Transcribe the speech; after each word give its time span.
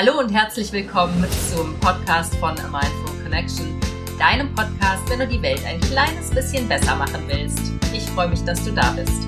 Hallo 0.00 0.20
und 0.20 0.32
herzlich 0.32 0.70
willkommen 0.70 1.26
zum 1.50 1.74
Podcast 1.80 2.32
von 2.36 2.50
A 2.50 2.68
Mindful 2.68 3.20
Connection, 3.24 3.80
deinem 4.16 4.54
Podcast, 4.54 5.02
wenn 5.10 5.18
du 5.18 5.26
die 5.26 5.42
Welt 5.42 5.60
ein 5.66 5.80
kleines 5.80 6.30
bisschen 6.30 6.68
besser 6.68 6.94
machen 6.94 7.24
willst. 7.26 7.72
Ich 7.92 8.04
freue 8.10 8.28
mich, 8.28 8.44
dass 8.44 8.64
du 8.64 8.70
da 8.70 8.92
bist. 8.92 9.26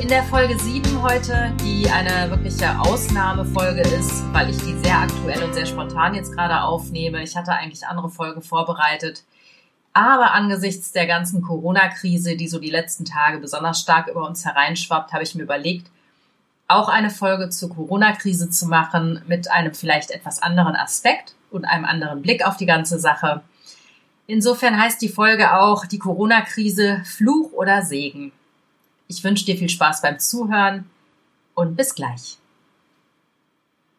In 0.00 0.08
der 0.08 0.22
Folge 0.22 0.58
7 0.58 1.02
heute, 1.02 1.52
die 1.62 1.86
eine 1.90 2.30
wirkliche 2.30 2.80
Ausnahmefolge 2.80 3.82
ist, 3.82 4.24
weil 4.32 4.48
ich 4.48 4.56
die 4.56 4.72
sehr 4.78 5.00
aktuell 5.00 5.42
und 5.42 5.52
sehr 5.52 5.66
spontan 5.66 6.14
jetzt 6.14 6.34
gerade 6.34 6.62
aufnehme. 6.62 7.22
Ich 7.22 7.36
hatte 7.36 7.52
eigentlich 7.52 7.86
andere 7.86 8.08
Folgen 8.08 8.40
vorbereitet. 8.40 9.24
Aber 9.92 10.32
angesichts 10.32 10.92
der 10.92 11.08
ganzen 11.08 11.42
Corona-Krise, 11.42 12.36
die 12.36 12.48
so 12.48 12.58
die 12.58 12.70
letzten 12.70 13.04
Tage 13.04 13.36
besonders 13.36 13.82
stark 13.82 14.08
über 14.08 14.26
uns 14.26 14.46
hereinschwappt, 14.46 15.12
habe 15.12 15.24
ich 15.24 15.34
mir 15.34 15.42
überlegt, 15.42 15.90
auch 16.70 16.88
eine 16.88 17.10
Folge 17.10 17.50
zur 17.50 17.74
Corona-Krise 17.74 18.50
zu 18.50 18.66
machen 18.66 19.22
mit 19.26 19.50
einem 19.50 19.74
vielleicht 19.74 20.10
etwas 20.10 20.42
anderen 20.42 20.76
Aspekt 20.76 21.34
und 21.50 21.64
einem 21.64 21.84
anderen 21.84 22.22
Blick 22.22 22.46
auf 22.46 22.56
die 22.56 22.66
ganze 22.66 22.98
Sache. 22.98 23.42
Insofern 24.26 24.80
heißt 24.80 25.02
die 25.02 25.08
Folge 25.08 25.54
auch 25.58 25.86
die 25.86 25.98
Corona-Krise 25.98 27.02
Fluch 27.04 27.52
oder 27.52 27.82
Segen. 27.82 28.32
Ich 29.08 29.24
wünsche 29.24 29.44
dir 29.44 29.56
viel 29.56 29.68
Spaß 29.68 30.02
beim 30.02 30.20
Zuhören 30.20 30.88
und 31.54 31.76
bis 31.76 31.94
gleich. 31.96 32.38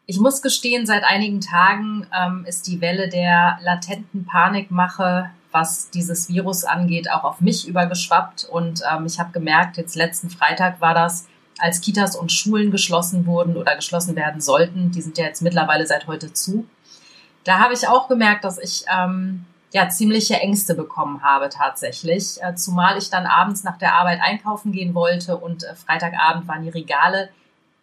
Ich 0.05 0.19
muss 0.19 0.41
gestehen, 0.41 0.85
seit 0.85 1.03
einigen 1.03 1.41
Tagen 1.41 2.07
ähm, 2.17 2.45
ist 2.45 2.67
die 2.67 2.81
Welle 2.81 3.09
der 3.09 3.59
latenten 3.61 4.25
Panikmache, 4.25 5.29
was 5.51 5.89
dieses 5.89 6.29
Virus 6.29 6.63
angeht, 6.63 7.11
auch 7.11 7.23
auf 7.23 7.41
mich 7.41 7.67
übergeschwappt. 7.67 8.45
Und 8.45 8.81
ähm, 8.89 9.05
ich 9.05 9.19
habe 9.19 9.31
gemerkt, 9.31 9.77
jetzt 9.77 9.95
letzten 9.95 10.29
Freitag 10.29 10.79
war 10.81 10.93
das, 10.93 11.27
als 11.61 11.81
Kitas 11.81 12.15
und 12.15 12.31
Schulen 12.31 12.71
geschlossen 12.71 13.25
wurden 13.25 13.55
oder 13.55 13.75
geschlossen 13.75 14.15
werden 14.15 14.41
sollten. 14.41 14.91
Die 14.91 15.01
sind 15.01 15.17
ja 15.17 15.25
jetzt 15.25 15.41
mittlerweile 15.41 15.85
seit 15.85 16.07
heute 16.07 16.33
zu. 16.33 16.67
Da 17.43 17.59
habe 17.59 17.73
ich 17.73 17.87
auch 17.87 18.07
gemerkt, 18.07 18.43
dass 18.43 18.57
ich 18.57 18.85
ähm, 18.93 19.45
ja 19.71 19.89
ziemliche 19.89 20.35
Ängste 20.35 20.75
bekommen 20.75 21.23
habe 21.23 21.49
tatsächlich, 21.49 22.41
äh, 22.41 22.55
zumal 22.55 22.97
ich 22.97 23.09
dann 23.09 23.25
abends 23.25 23.63
nach 23.63 23.77
der 23.77 23.95
Arbeit 23.95 24.19
einkaufen 24.21 24.71
gehen 24.71 24.93
wollte 24.93 25.37
und 25.37 25.63
äh, 25.63 25.75
Freitagabend 25.75 26.47
waren 26.47 26.63
die 26.63 26.69
Regale 26.69 27.29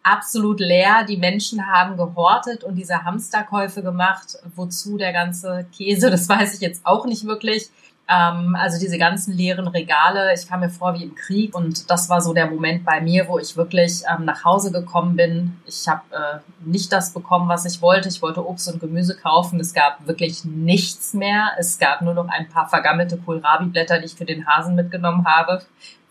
absolut 0.03 0.59
leer. 0.59 1.03
Die 1.07 1.17
Menschen 1.17 1.67
haben 1.67 1.97
gehortet 1.97 2.63
und 2.63 2.75
diese 2.75 3.03
Hamsterkäufe 3.03 3.83
gemacht. 3.83 4.37
Wozu 4.55 4.97
der 4.97 5.13
ganze 5.13 5.65
Käse, 5.75 6.09
das 6.11 6.27
weiß 6.29 6.55
ich 6.55 6.61
jetzt 6.61 6.85
auch 6.85 7.05
nicht 7.05 7.25
wirklich. 7.25 7.69
Ähm, 8.11 8.55
also 8.55 8.79
diese 8.79 8.97
ganzen 8.97 9.37
leeren 9.37 9.67
Regale, 9.67 10.33
ich 10.33 10.47
kam 10.47 10.61
mir 10.61 10.69
vor 10.71 10.95
wie 10.95 11.03
im 11.03 11.13
Krieg 11.13 11.55
und 11.55 11.91
das 11.91 12.09
war 12.09 12.21
so 12.21 12.33
der 12.33 12.49
Moment 12.49 12.83
bei 12.83 12.99
mir, 13.01 13.27
wo 13.27 13.37
ich 13.37 13.55
wirklich 13.55 14.01
ähm, 14.11 14.25
nach 14.25 14.43
Hause 14.43 14.71
gekommen 14.71 15.15
bin. 15.15 15.57
Ich 15.67 15.87
habe 15.87 16.01
äh, 16.11 16.39
nicht 16.67 16.91
das 16.91 17.13
bekommen, 17.13 17.47
was 17.47 17.65
ich 17.65 17.83
wollte. 17.83 18.09
Ich 18.09 18.21
wollte 18.23 18.47
Obst 18.47 18.73
und 18.73 18.79
Gemüse 18.79 19.15
kaufen. 19.15 19.59
Es 19.59 19.75
gab 19.75 20.07
wirklich 20.07 20.43
nichts 20.43 21.13
mehr. 21.13 21.51
Es 21.59 21.77
gab 21.77 22.01
nur 22.01 22.15
noch 22.15 22.27
ein 22.29 22.49
paar 22.49 22.67
vergammelte 22.67 23.17
Kohlrabi-Blätter, 23.17 23.99
die 23.99 24.05
ich 24.05 24.15
für 24.15 24.25
den 24.25 24.47
Hasen 24.47 24.73
mitgenommen 24.73 25.25
habe, 25.25 25.61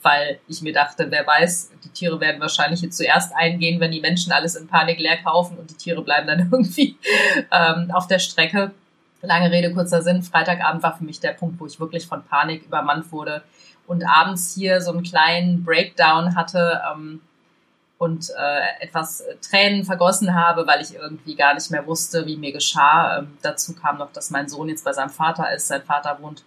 weil 0.03 0.39
ich 0.47 0.63
mir 0.63 0.73
dachte, 0.73 1.11
wer 1.11 1.27
weiß, 1.27 1.73
die 1.83 1.89
Tiere 1.89 2.21
werden 2.21 2.41
wahrscheinlich 2.41 2.81
jetzt 2.81 2.97
zuerst 2.97 3.35
eingehen, 3.35 3.81
wenn 3.81 3.91
die 3.91 4.01
Menschen 4.01 4.31
alles 4.31 4.55
in 4.55 4.69
Panik 4.69 5.01
leer 5.01 5.17
kaufen 5.17 5.59
und 5.59 5.69
die 5.69 5.75
Tiere 5.75 6.03
bleiben 6.03 6.29
dann 6.29 6.39
irgendwie 6.53 6.97
ähm, 7.51 7.91
auf 7.91 8.07
der 8.07 8.21
Strecke. 8.21 8.71
Lange 9.21 9.51
Rede, 9.51 9.73
kurzer 9.75 10.03
Sinn. 10.03 10.23
Freitagabend 10.23 10.83
war 10.83 10.97
für 10.97 11.05
mich 11.05 11.21
der 11.21 11.33
Punkt, 11.33 11.59
wo 11.61 11.67
ich 11.67 11.81
wirklich 11.81 12.07
von 12.07 12.23
Panik 12.23 12.65
übermannt 12.65 13.11
wurde 13.11 13.43
und 13.87 14.05
abends 14.05 14.55
hier 14.55 14.81
so 14.81 14.93
einen 14.93 15.03
kleinen 15.03 15.65
Breakdown 15.65 16.37
hatte 16.37 16.81
ähm, 16.93 17.21
und 17.97 18.31
äh, 18.31 18.85
etwas 18.85 19.25
Tränen 19.41 19.85
vergossen 19.85 20.35
habe, 20.35 20.67
weil 20.67 20.83
ich 20.83 20.95
irgendwie 20.95 21.35
gar 21.35 21.55
nicht 21.55 21.71
mehr 21.71 21.87
wusste, 21.87 22.27
wie 22.27 22.37
mir 22.37 22.53
geschah. 22.53 23.19
Ähm, 23.19 23.39
dazu 23.43 23.75
kam 23.75 23.99
noch, 23.99 24.13
dass 24.13 24.31
mein 24.31 24.49
Sohn 24.49 24.69
jetzt 24.69 24.85
bei 24.85 24.93
seinem 24.93 25.11
Vater 25.11 25.53
ist. 25.53 25.67
Sein 25.67 25.83
Vater 25.83 26.19
wohnt 26.21 26.45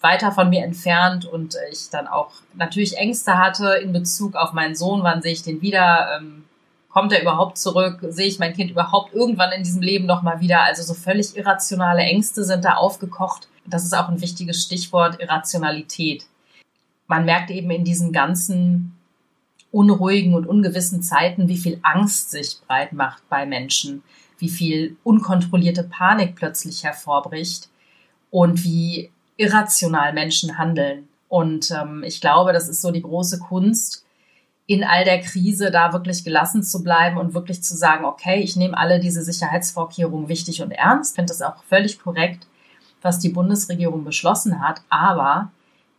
weiter 0.00 0.32
von 0.32 0.48
mir 0.48 0.64
entfernt 0.64 1.24
und 1.24 1.56
ich 1.70 1.90
dann 1.90 2.08
auch 2.08 2.32
natürlich 2.54 2.96
Ängste 2.96 3.38
hatte 3.38 3.74
in 3.74 3.92
Bezug 3.92 4.34
auf 4.34 4.52
meinen 4.52 4.74
Sohn. 4.74 5.02
Wann 5.04 5.22
sehe 5.22 5.32
ich 5.32 5.42
den 5.42 5.60
wieder? 5.60 6.16
Ähm, 6.16 6.44
kommt 6.88 7.12
er 7.12 7.22
überhaupt 7.22 7.58
zurück? 7.58 7.98
Sehe 8.08 8.26
ich 8.26 8.38
mein 8.38 8.54
Kind 8.54 8.70
überhaupt 8.70 9.14
irgendwann 9.14 9.52
in 9.52 9.62
diesem 9.62 9.82
Leben 9.82 10.06
nochmal 10.06 10.40
wieder? 10.40 10.62
Also 10.62 10.82
so 10.82 10.94
völlig 10.94 11.36
irrationale 11.36 12.02
Ängste 12.02 12.44
sind 12.44 12.64
da 12.64 12.74
aufgekocht. 12.74 13.48
Das 13.66 13.84
ist 13.84 13.94
auch 13.94 14.08
ein 14.08 14.20
wichtiges 14.20 14.62
Stichwort, 14.62 15.20
Irrationalität. 15.20 16.26
Man 17.06 17.24
merkt 17.24 17.50
eben 17.50 17.70
in 17.70 17.84
diesen 17.84 18.12
ganzen 18.12 18.96
unruhigen 19.70 20.34
und 20.34 20.46
ungewissen 20.46 21.02
Zeiten, 21.02 21.48
wie 21.48 21.58
viel 21.58 21.78
Angst 21.82 22.30
sich 22.30 22.58
breit 22.66 22.92
macht 22.92 23.22
bei 23.28 23.44
Menschen, 23.44 24.02
wie 24.38 24.48
viel 24.48 24.96
unkontrollierte 25.04 25.84
Panik 25.84 26.36
plötzlich 26.36 26.84
hervorbricht 26.84 27.68
und 28.30 28.64
wie 28.64 29.10
irrational 29.36 30.12
Menschen 30.12 30.56
handeln. 30.56 31.08
Und 31.28 31.70
ähm, 31.70 32.02
ich 32.04 32.20
glaube, 32.20 32.52
das 32.52 32.68
ist 32.68 32.80
so 32.80 32.90
die 32.90 33.02
große 33.02 33.38
Kunst, 33.40 34.04
in 34.68 34.84
all 34.84 35.02
der 35.02 35.22
Krise 35.22 35.70
da 35.70 35.94
wirklich 35.94 36.24
gelassen 36.24 36.62
zu 36.62 36.84
bleiben 36.84 37.16
und 37.16 37.32
wirklich 37.32 37.62
zu 37.62 37.74
sagen, 37.74 38.04
okay, 38.04 38.40
ich 38.40 38.54
nehme 38.54 38.76
alle 38.76 39.00
diese 39.00 39.22
Sicherheitsvorkehrungen 39.24 40.28
wichtig 40.28 40.60
und 40.60 40.72
ernst, 40.72 41.14
finde 41.14 41.32
das 41.32 41.40
auch 41.40 41.64
völlig 41.64 41.98
korrekt, 41.98 42.46
was 43.00 43.18
die 43.18 43.30
Bundesregierung 43.30 44.04
beschlossen 44.04 44.60
hat, 44.60 44.82
aber 44.90 45.50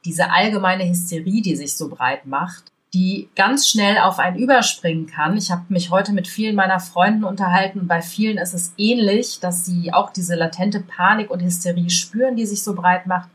diese 0.06 0.30
allgemeine 0.32 0.88
Hysterie, 0.88 1.42
die 1.42 1.56
sich 1.56 1.76
so 1.76 1.90
breit 1.90 2.28
macht, 2.28 2.66
die 2.94 3.28
ganz 3.36 3.68
schnell 3.68 3.98
auf 3.98 4.20
einen 4.20 4.38
überspringen 4.38 5.08
kann. 5.08 5.36
Ich 5.36 5.50
habe 5.50 5.64
mich 5.70 5.90
heute 5.90 6.14
mit 6.14 6.28
vielen 6.28 6.56
meiner 6.56 6.80
Freunden 6.80 7.24
unterhalten 7.24 7.88
bei 7.88 8.04
vielen 8.04 8.38
ist 8.38 8.54
es 8.54 8.74
ähnlich, 8.78 9.40
dass 9.40 9.66
sie 9.66 9.92
auch 9.94 10.12
diese 10.12 10.36
latente 10.36 10.80
Panik 10.80 11.32
und 11.32 11.42
Hysterie 11.42 11.90
spüren, 11.90 12.36
die 12.36 12.46
sich 12.46 12.64
so 12.64 12.76
breit 12.76 13.08
macht. 13.08 13.30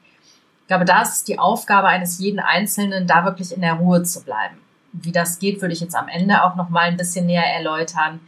Ich 0.62 0.69
glaube, 0.69 0.84
da 0.84 1.03
ist 1.03 1.27
die 1.27 1.41
Aufgabe 1.41 1.89
eines 1.89 2.21
jeden 2.21 2.39
Einzelnen, 2.39 3.09
da 3.09 3.25
wirklich 3.25 3.53
in 3.53 3.62
der 3.62 3.75
Ruhe 3.75 4.05
zu 4.05 4.22
bleiben. 4.22 4.63
Wie 4.97 5.12
das 5.12 5.41
geht, 5.41 5.60
würde 5.60 5.75
ich 5.75 5.81
jetzt 5.81 5.97
am 5.97 6.09
Ende 6.09 6.44
auch 6.44 6.55
noch 6.55 6.69
mal 6.69 6.82
ein 6.88 6.97
bisschen 6.97 7.27
näher 7.27 7.53
erläutern. 7.53 8.21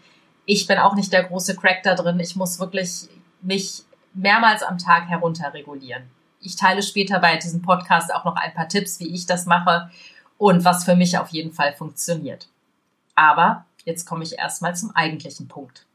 Ich 0.44 0.66
bin 0.66 0.78
auch 0.78 0.96
nicht 0.96 1.12
der 1.12 1.24
große 1.24 1.56
Crack 1.56 1.82
da 1.84 1.94
drin. 1.94 2.18
Ich 2.18 2.34
muss 2.34 2.58
wirklich 2.58 3.08
mich 3.40 3.84
mehrmals 4.14 4.62
am 4.62 4.76
Tag 4.76 5.08
herunterregulieren. 5.08 6.02
Ich 6.40 6.56
teile 6.56 6.82
später 6.82 7.20
bei 7.20 7.36
diesem 7.36 7.62
Podcast 7.62 8.12
auch 8.12 8.24
noch 8.24 8.36
ein 8.36 8.52
paar 8.52 8.68
Tipps, 8.68 8.98
wie 9.00 9.14
ich 9.14 9.26
das 9.26 9.46
mache 9.46 9.90
und 10.38 10.64
was 10.64 10.84
für 10.84 10.96
mich 10.96 11.18
auf 11.18 11.28
jeden 11.28 11.52
Fall 11.52 11.72
funktioniert. 11.72 12.48
Aber 13.14 13.64
jetzt 13.84 14.04
komme 14.04 14.24
ich 14.24 14.38
erstmal 14.38 14.74
zum 14.74 14.94
eigentlichen 14.94 15.48
Punkt. 15.48 15.86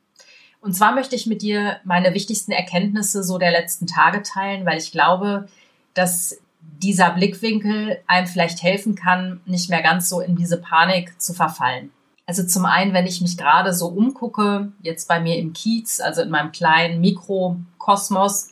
Und 0.62 0.74
zwar 0.74 0.94
möchte 0.94 1.16
ich 1.16 1.26
mit 1.26 1.42
dir 1.42 1.80
meine 1.84 2.14
wichtigsten 2.14 2.52
Erkenntnisse 2.52 3.24
so 3.24 3.38
der 3.38 3.52
letzten 3.52 3.88
Tage 3.88 4.22
teilen, 4.22 4.66
weil 4.66 4.78
ich 4.78 4.92
glaube, 4.92 5.50
dass 5.94 6.38
dieser 6.62 7.12
Blickwinkel 7.12 8.00
einem 8.08 8.28
vielleicht 8.28 8.64
helfen 8.64 8.96
kann, 8.96 9.42
nicht 9.46 9.70
mehr 9.70 9.82
ganz 9.82 10.10
so 10.10 10.20
in 10.20 10.36
diese 10.36 10.58
Panik 10.58 11.22
zu 11.22 11.34
verfallen. 11.34 11.92
Also 12.26 12.44
zum 12.44 12.66
einen, 12.66 12.94
wenn 12.94 13.08
ich 13.08 13.22
mich 13.22 13.38
gerade 13.38 13.74
so 13.74 13.88
umgucke, 13.88 14.72
jetzt 14.82 15.08
bei 15.08 15.20
mir 15.20 15.38
im 15.38 15.54
Kiez, 15.54 16.00
also 16.00 16.22
in 16.22 16.30
meinem 16.30 16.52
kleinen 16.52 17.02
Mikrokosmos, 17.02 18.50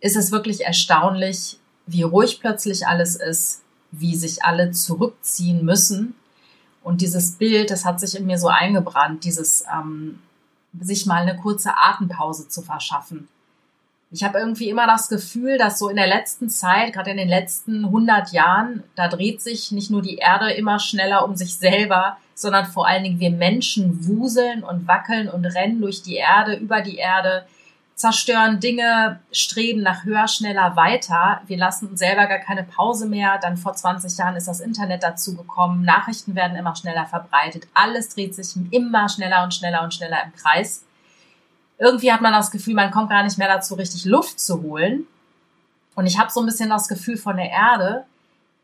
ist 0.00 0.16
es 0.16 0.32
wirklich 0.32 0.64
erstaunlich, 0.64 1.58
wie 1.86 2.02
ruhig 2.02 2.40
plötzlich 2.40 2.86
alles 2.86 3.16
ist, 3.16 3.62
wie 3.90 4.16
sich 4.16 4.44
alle 4.44 4.70
zurückziehen 4.70 5.64
müssen. 5.64 6.14
Und 6.82 7.00
dieses 7.00 7.32
Bild, 7.32 7.70
das 7.70 7.84
hat 7.84 8.00
sich 8.00 8.16
in 8.16 8.26
mir 8.26 8.38
so 8.38 8.48
eingebrannt, 8.48 9.24
dieses 9.24 9.64
ähm, 9.72 10.20
sich 10.80 11.06
mal 11.06 11.22
eine 11.22 11.36
kurze 11.36 11.76
Atempause 11.76 12.48
zu 12.48 12.62
verschaffen 12.62 13.28
ich 14.12 14.24
habe 14.24 14.38
irgendwie 14.38 14.68
immer 14.68 14.86
das 14.86 15.08
Gefühl, 15.08 15.56
dass 15.56 15.78
so 15.78 15.88
in 15.88 15.96
der 15.96 16.08
letzten 16.08 16.48
Zeit, 16.48 16.92
gerade 16.92 17.12
in 17.12 17.16
den 17.16 17.28
letzten 17.28 17.84
100 17.84 18.32
Jahren, 18.32 18.82
da 18.96 19.06
dreht 19.06 19.40
sich 19.40 19.70
nicht 19.70 19.90
nur 19.90 20.02
die 20.02 20.16
Erde 20.16 20.52
immer 20.52 20.80
schneller 20.80 21.24
um 21.24 21.36
sich 21.36 21.56
selber, 21.56 22.16
sondern 22.34 22.66
vor 22.66 22.88
allen 22.88 23.04
Dingen 23.04 23.20
wir 23.20 23.30
Menschen 23.30 24.06
wuseln 24.06 24.64
und 24.64 24.88
wackeln 24.88 25.28
und 25.28 25.44
rennen 25.44 25.80
durch 25.80 26.02
die 26.02 26.16
Erde, 26.16 26.54
über 26.56 26.80
die 26.80 26.96
Erde, 26.96 27.46
zerstören 27.94 28.58
Dinge, 28.58 29.20
streben 29.30 29.82
nach 29.82 30.04
höher, 30.04 30.26
schneller 30.26 30.74
weiter. 30.74 31.42
Wir 31.46 31.58
lassen 31.58 31.88
uns 31.88 32.00
selber 32.00 32.26
gar 32.26 32.38
keine 32.38 32.64
Pause 32.64 33.06
mehr. 33.06 33.38
Dann 33.38 33.58
vor 33.58 33.74
20 33.74 34.16
Jahren 34.18 34.36
ist 34.36 34.48
das 34.48 34.60
Internet 34.60 35.02
dazu 35.02 35.36
gekommen. 35.36 35.84
Nachrichten 35.84 36.34
werden 36.34 36.56
immer 36.56 36.74
schneller 36.74 37.04
verbreitet. 37.04 37.68
Alles 37.74 38.08
dreht 38.08 38.34
sich 38.34 38.54
immer 38.70 39.08
schneller 39.08 39.44
und 39.44 39.54
schneller 39.54 39.82
und 39.82 39.92
schneller 39.94 40.24
im 40.24 40.32
Kreis 40.32 40.84
irgendwie 41.80 42.12
hat 42.12 42.20
man 42.20 42.34
das 42.34 42.50
Gefühl, 42.50 42.74
man 42.74 42.90
kommt 42.90 43.08
gar 43.08 43.24
nicht 43.24 43.38
mehr 43.38 43.48
dazu, 43.48 43.74
richtig 43.74 44.04
Luft 44.04 44.38
zu 44.38 44.62
holen. 44.62 45.06
Und 45.94 46.06
ich 46.06 46.18
habe 46.18 46.30
so 46.30 46.40
ein 46.40 46.46
bisschen 46.46 46.68
das 46.68 46.88
Gefühl 46.88 47.16
von 47.16 47.36
der 47.36 47.50
Erde, 47.50 48.04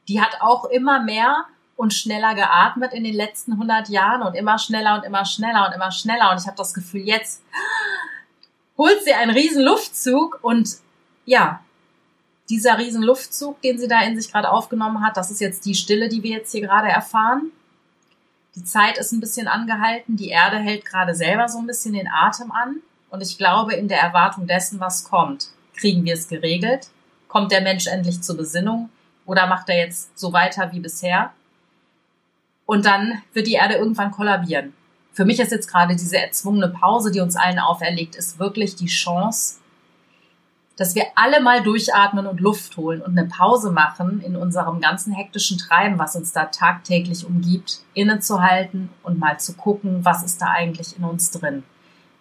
die 0.06 0.20
hat 0.20 0.40
auch 0.40 0.66
immer 0.66 1.02
mehr 1.02 1.46
und 1.76 1.94
schneller 1.94 2.34
geatmet 2.34 2.92
in 2.92 3.04
den 3.04 3.14
letzten 3.14 3.52
100 3.52 3.88
Jahren 3.88 4.22
und 4.22 4.34
immer 4.34 4.58
schneller 4.58 4.96
und 4.96 5.04
immer 5.04 5.24
schneller 5.24 5.66
und 5.66 5.74
immer 5.74 5.90
schneller. 5.90 6.30
Und 6.30 6.40
ich 6.40 6.46
habe 6.46 6.58
das 6.58 6.74
Gefühl, 6.74 7.00
jetzt 7.00 7.42
holt 8.76 9.02
sie 9.02 9.14
einen 9.14 9.30
riesen 9.30 9.64
Luftzug 9.64 10.38
und 10.42 10.76
ja, 11.24 11.60
dieser 12.50 12.78
riesen 12.78 13.02
Luftzug, 13.02 13.60
den 13.62 13.78
sie 13.78 13.88
da 13.88 14.02
in 14.02 14.20
sich 14.20 14.30
gerade 14.30 14.50
aufgenommen 14.50 15.04
hat, 15.04 15.16
das 15.16 15.30
ist 15.30 15.40
jetzt 15.40 15.64
die 15.64 15.74
Stille, 15.74 16.10
die 16.10 16.22
wir 16.22 16.36
jetzt 16.36 16.52
hier 16.52 16.60
gerade 16.60 16.88
erfahren. 16.88 17.50
Die 18.54 18.64
Zeit 18.64 18.98
ist 18.98 19.12
ein 19.12 19.20
bisschen 19.20 19.48
angehalten, 19.48 20.16
die 20.16 20.28
Erde 20.28 20.58
hält 20.58 20.84
gerade 20.84 21.14
selber 21.14 21.48
so 21.48 21.58
ein 21.58 21.66
bisschen 21.66 21.94
den 21.94 22.08
Atem 22.08 22.52
an. 22.52 22.82
Und 23.16 23.22
ich 23.22 23.38
glaube, 23.38 23.72
in 23.72 23.88
der 23.88 24.02
Erwartung 24.02 24.46
dessen, 24.46 24.78
was 24.78 25.04
kommt, 25.04 25.48
kriegen 25.74 26.04
wir 26.04 26.12
es 26.12 26.28
geregelt? 26.28 26.88
Kommt 27.28 27.50
der 27.50 27.62
Mensch 27.62 27.86
endlich 27.86 28.20
zur 28.20 28.36
Besinnung? 28.36 28.90
Oder 29.24 29.46
macht 29.46 29.70
er 29.70 29.78
jetzt 29.78 30.18
so 30.18 30.34
weiter 30.34 30.70
wie 30.72 30.80
bisher? 30.80 31.32
Und 32.66 32.84
dann 32.84 33.22
wird 33.32 33.46
die 33.46 33.54
Erde 33.54 33.76
irgendwann 33.76 34.10
kollabieren. 34.10 34.74
Für 35.14 35.24
mich 35.24 35.40
ist 35.40 35.50
jetzt 35.50 35.66
gerade 35.66 35.96
diese 35.96 36.18
erzwungene 36.18 36.68
Pause, 36.68 37.10
die 37.10 37.20
uns 37.20 37.36
allen 37.36 37.58
auferlegt 37.58 38.16
ist, 38.16 38.38
wirklich 38.38 38.76
die 38.76 38.84
Chance, 38.84 39.60
dass 40.76 40.94
wir 40.94 41.04
alle 41.14 41.40
mal 41.40 41.62
durchatmen 41.62 42.26
und 42.26 42.38
Luft 42.38 42.76
holen 42.76 43.00
und 43.00 43.18
eine 43.18 43.26
Pause 43.26 43.72
machen 43.72 44.20
in 44.20 44.36
unserem 44.36 44.82
ganzen 44.82 45.14
hektischen 45.14 45.56
Treiben, 45.56 45.98
was 45.98 46.16
uns 46.16 46.32
da 46.32 46.44
tagtäglich 46.44 47.24
umgibt, 47.24 47.80
innezuhalten 47.94 48.90
und 49.02 49.18
mal 49.18 49.40
zu 49.40 49.54
gucken, 49.54 50.04
was 50.04 50.22
ist 50.22 50.42
da 50.42 50.50
eigentlich 50.50 50.98
in 50.98 51.04
uns 51.04 51.30
drin. 51.30 51.64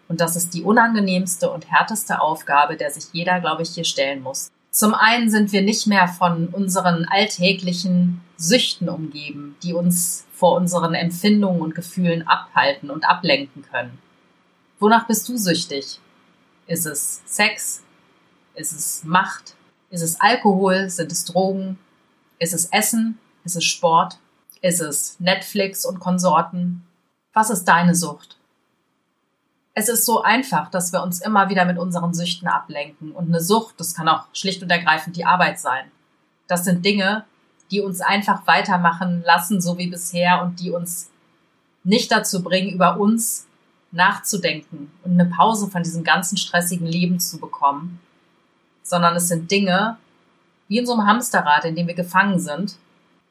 Und 0.08 0.22
das 0.22 0.36
ist 0.36 0.54
die 0.54 0.64
unangenehmste 0.64 1.52
und 1.52 1.72
härteste 1.72 2.22
Aufgabe, 2.22 2.78
der 2.78 2.92
sich 2.92 3.06
jeder, 3.12 3.40
glaube 3.40 3.64
ich, 3.64 3.70
hier 3.70 3.86
stellen 3.86 4.22
muss. 4.22 4.52
Zum 4.72 4.94
einen 4.94 5.30
sind 5.30 5.52
wir 5.52 5.62
nicht 5.62 5.88
mehr 5.88 6.08
von 6.08 6.48
unseren 6.48 7.06
alltäglichen 7.06 8.22
Süchten 8.38 8.90
umgeben, 8.90 9.56
die 9.64 9.74
uns 9.74 10.26
vor 10.34 10.58
unseren 10.58 10.94
Empfindungen 10.94 11.62
und 11.62 11.76
Gefühlen 11.76 12.28
abhalten 12.28 12.90
und 12.90 13.08
ablenken 13.08 13.64
können. 13.64 13.98
Wonach 14.80 15.08
bist 15.08 15.30
du 15.30 15.38
süchtig? 15.38 16.00
Ist 16.68 16.86
es 16.86 17.22
Sex? 17.26 17.84
Ist 18.56 18.74
es 18.74 19.04
Macht? 19.06 19.56
Ist 19.90 20.02
es 20.02 20.20
Alkohol? 20.20 20.90
Sind 20.90 21.12
es 21.12 21.24
Drogen? 21.24 21.80
Ist 22.40 22.54
es 22.54 22.66
Essen? 22.66 23.18
Ist 23.46 23.56
es 23.56 23.64
Sport? 23.64 24.20
Ist 24.62 24.82
es 24.82 25.18
Netflix 25.20 25.86
und 25.86 26.00
Konsorten? 26.00 26.86
Was 27.34 27.50
ist 27.50 27.64
deine 27.64 27.96
Sucht? 27.96 28.38
Es 29.78 29.90
ist 29.90 30.06
so 30.06 30.24
einfach, 30.24 30.72
dass 30.72 30.94
wir 30.94 31.04
uns 31.04 31.22
immer 31.22 31.50
wieder 31.50 31.66
mit 31.66 31.78
unseren 31.78 32.14
Süchten 32.14 32.48
ablenken. 32.48 33.12
Und 33.12 33.28
eine 33.28 33.42
Sucht, 33.42 33.76
das 33.78 33.94
kann 33.94 34.08
auch 34.08 34.24
schlicht 34.34 34.64
und 34.64 34.72
ergreifend 34.72 35.18
die 35.18 35.26
Arbeit 35.26 35.60
sein. 35.60 35.92
Das 36.48 36.64
sind 36.64 36.86
Dinge, 36.86 37.26
die 37.72 37.82
uns 37.82 38.00
einfach 38.00 38.48
weitermachen 38.48 39.22
lassen, 39.26 39.60
so 39.60 39.78
wie 39.78 39.88
bisher, 39.88 40.42
und 40.42 40.62
die 40.62 40.72
uns 40.72 41.10
nicht 41.84 42.12
dazu 42.12 42.42
bringen, 42.42 42.74
über 42.74 43.00
uns 43.00 43.48
nachzudenken 43.92 44.92
und 45.04 45.20
eine 45.20 45.30
Pause 45.30 45.68
von 45.68 45.84
diesem 45.84 46.04
ganzen 46.04 46.38
stressigen 46.38 46.88
Leben 46.88 47.20
zu 47.20 47.40
bekommen, 47.40 48.00
sondern 48.84 49.16
es 49.16 49.28
sind 49.28 49.52
Dinge, 49.52 49.98
wie 50.68 50.80
in 50.80 50.86
so 50.86 50.94
einem 50.94 51.08
Hamsterrad, 51.08 51.66
in 51.66 51.76
dem 51.76 51.88
wir 51.88 51.94
gefangen 51.96 52.40
sind, 52.40 52.76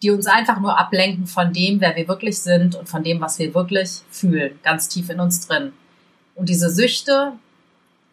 die 0.02 0.11
uns 0.11 0.26
einfach 0.26 0.61
nur 0.61 0.79
ablenken 0.79 1.26
von 1.26 1.52
dem, 1.52 1.81
wer 1.81 1.96
wir 1.96 2.06
wirklich 2.08 2.38
sind 2.38 2.75
und 2.75 2.88
von 2.88 3.02
dem, 3.02 3.20
was 3.20 3.38
wir 3.38 3.55
wirklich 3.55 4.02
fühlen, 4.11 4.58
ganz 4.62 4.88
tief 4.88 5.11
in 5.11 5.20
uns 5.20 5.46
drin. 5.46 5.73
Und 6.34 6.48
diese 6.48 6.70
Süchte, 6.70 7.32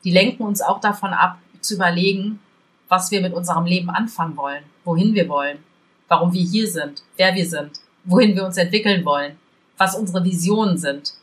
die 0.03 0.12
lenken 0.12 0.44
uns 0.44 0.62
auch 0.62 0.79
davon 0.79 1.13
ab, 1.13 1.38
zu 1.62 1.75
überlegen, 1.75 2.39
was 2.88 3.12
wir 3.12 3.21
mit 3.21 3.33
unserem 3.33 3.65
Leben 3.65 3.89
anfangen 3.89 4.35
wollen, 4.35 4.63
wohin 4.83 5.13
wir 5.13 5.29
wollen, 5.29 5.59
warum 6.07 6.33
wir 6.33 6.44
hier 6.44 6.68
sind, 6.68 7.03
wer 7.18 7.35
wir 7.35 7.47
sind, 7.47 7.79
wohin 8.03 8.35
wir 8.35 8.45
uns 8.45 8.57
entwickeln 8.57 9.06
wollen, 9.06 9.38
was 9.77 9.95
unsere 9.95 10.23
Visionen 10.23 10.77
sind. 10.77 11.13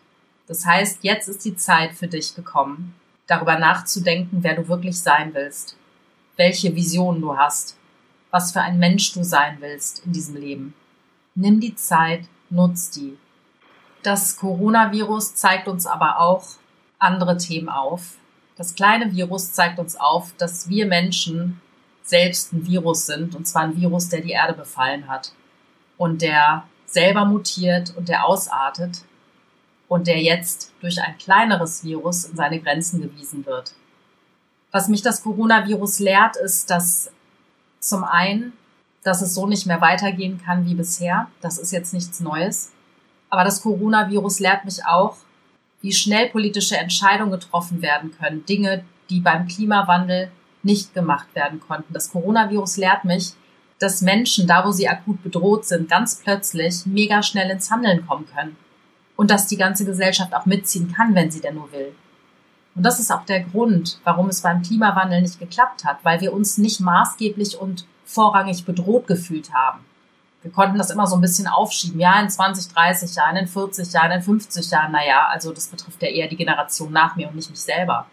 Das 0.47 0.65
heißt, 0.65 1.00
jetzt 1.03 1.29
ist 1.29 1.45
die 1.45 1.56
Zeit 1.56 1.93
für 1.93 2.06
dich 2.06 2.35
gekommen, 2.35 2.95
darüber 3.27 3.59
nachzudenken, 3.59 4.39
wer 4.43 4.55
du 4.55 4.67
wirklich 4.69 4.99
sein 4.99 5.35
willst, 5.35 5.77
welche 6.37 6.75
Visionen 6.75 7.21
du 7.21 7.37
hast, 7.37 7.77
was 8.31 8.53
für 8.53 8.61
ein 8.62 8.79
Mensch 8.79 9.12
du 9.12 9.23
sein 9.23 9.59
willst 9.61 10.05
in 10.06 10.12
diesem 10.12 10.37
Leben. 10.37 10.75
Nimm 11.35 11.61
die 11.61 11.75
Zeit, 11.75 12.25
nutz 12.49 12.91
die. 12.91 13.19
Das 14.03 14.37
Coronavirus 14.37 15.35
zeigt 15.35 15.69
uns 15.69 15.87
aber 15.87 16.21
auch 16.21 16.47
andere 16.99 17.37
Themen 17.37 17.69
auf. 17.69 18.17
Das 18.56 18.75
kleine 18.75 19.12
Virus 19.12 19.53
zeigt 19.53 19.79
uns 19.79 19.97
auf, 19.97 20.33
dass 20.37 20.69
wir 20.69 20.87
Menschen 20.87 21.61
selbst 22.03 22.53
ein 22.53 22.67
Virus 22.67 23.06
sind, 23.06 23.35
und 23.35 23.47
zwar 23.47 23.62
ein 23.62 23.77
Virus, 23.77 24.09
der 24.09 24.21
die 24.21 24.31
Erde 24.31 24.55
befallen 24.55 25.09
hat 25.09 25.33
und 25.97 26.23
der 26.23 26.65
selber 26.87 27.25
mutiert 27.25 27.95
und 27.97 28.09
der 28.09 28.25
ausartet 28.25 29.03
und 29.89 30.06
der 30.06 30.21
jetzt 30.21 30.73
durch 30.81 31.00
ein 31.00 31.19
kleineres 31.19 31.85
Virus 31.85 32.25
in 32.25 32.37
seine 32.37 32.61
Grenzen 32.61 33.03
gewiesen 33.03 33.45
wird. 33.47 33.75
Was 34.71 34.89
mich 34.89 35.03
das 35.03 35.23
Coronavirus 35.23 35.99
lehrt, 36.00 36.37
ist, 36.37 36.71
dass 36.71 37.11
zum 37.81 38.05
einen, 38.05 38.53
dass 39.03 39.23
es 39.23 39.35
so 39.35 39.47
nicht 39.47 39.67
mehr 39.67 39.81
weitergehen 39.81 40.41
kann 40.45 40.67
wie 40.67 40.75
bisher. 40.75 41.29
Das 41.41 41.59
ist 41.59 41.73
jetzt 41.73 41.95
nichts 41.95 42.21
Neues. 42.21 42.73
Aber 43.31 43.45
das 43.45 43.62
Coronavirus 43.62 44.41
lehrt 44.41 44.65
mich 44.65 44.85
auch, 44.85 45.17
wie 45.81 45.93
schnell 45.93 46.29
politische 46.29 46.77
Entscheidungen 46.77 47.31
getroffen 47.31 47.83
werden 47.83 48.13
können. 48.19 48.45
Dinge, 48.47 48.85
die 49.11 49.21
beim 49.21 49.47
Klimawandel 49.47 50.31
nicht 50.63 50.95
gemacht 50.95 51.35
werden 51.35 51.61
konnten. 51.61 51.93
Das 51.93 52.11
Coronavirus 52.11 52.79
lehrt 52.79 53.05
mich, 53.05 53.33
dass 53.79 54.03
Menschen, 54.03 54.47
da 54.47 54.65
wo 54.65 54.73
sie 54.73 54.89
akut 54.89 55.23
bedroht 55.23 55.65
sind, 55.65 55.89
ganz 55.89 56.17
plötzlich 56.17 56.85
mega 56.85 57.23
schnell 57.23 57.51
ins 57.51 57.71
Handeln 57.71 58.07
kommen 58.07 58.27
können. 58.35 58.57
Und 59.17 59.31
dass 59.31 59.47
die 59.47 59.57
ganze 59.57 59.85
Gesellschaft 59.85 60.35
auch 60.35 60.47
mitziehen 60.47 60.93
kann, 60.93 61.15
wenn 61.15 61.31
sie 61.31 61.41
denn 61.41 61.55
nur 61.55 61.71
will. 61.73 61.93
Und 62.75 62.85
das 62.85 63.01
ist 63.01 63.11
auch 63.11 63.25
der 63.25 63.41
Grund, 63.41 63.99
warum 64.05 64.29
es 64.29 64.43
beim 64.43 64.63
Klimawandel 64.63 65.23
nicht 65.23 65.41
geklappt 65.41 65.85
hat, 65.85 65.99
weil 66.05 66.21
wir 66.21 66.33
uns 66.33 66.59
nicht 66.59 66.81
maßgeblich 66.81 67.59
und 67.59 67.87
vorrangig 68.05 68.65
bedroht 68.65 69.07
gefühlt 69.09 69.53
haben. 69.53 69.81
Wir 70.43 70.52
konnten 70.52 70.79
das 70.79 70.90
immer 70.90 71.06
so 71.06 71.17
ein 71.17 71.20
bisschen 71.20 71.46
aufschieben. 71.46 72.00
Ja, 72.00 72.20
in 72.20 72.31
20, 72.31 72.73
30 72.73 73.14
Jahren, 73.17 73.37
in 73.37 73.46
40 73.49 73.93
Jahren, 73.93 74.12
in 74.12 74.23
50 74.23 74.70
Jahren, 74.70 74.93
naja, 74.93 75.26
also 75.29 75.52
das 75.52 75.67
betrifft 75.67 76.02
ja 76.02 76.08
eher 76.08 76.29
die 76.29 76.37
Generation 76.37 76.93
nach 76.93 77.17
mir 77.17 77.29
und 77.29 77.35
nicht 77.35 77.50
mich 77.50 77.61
selber. 77.61 78.06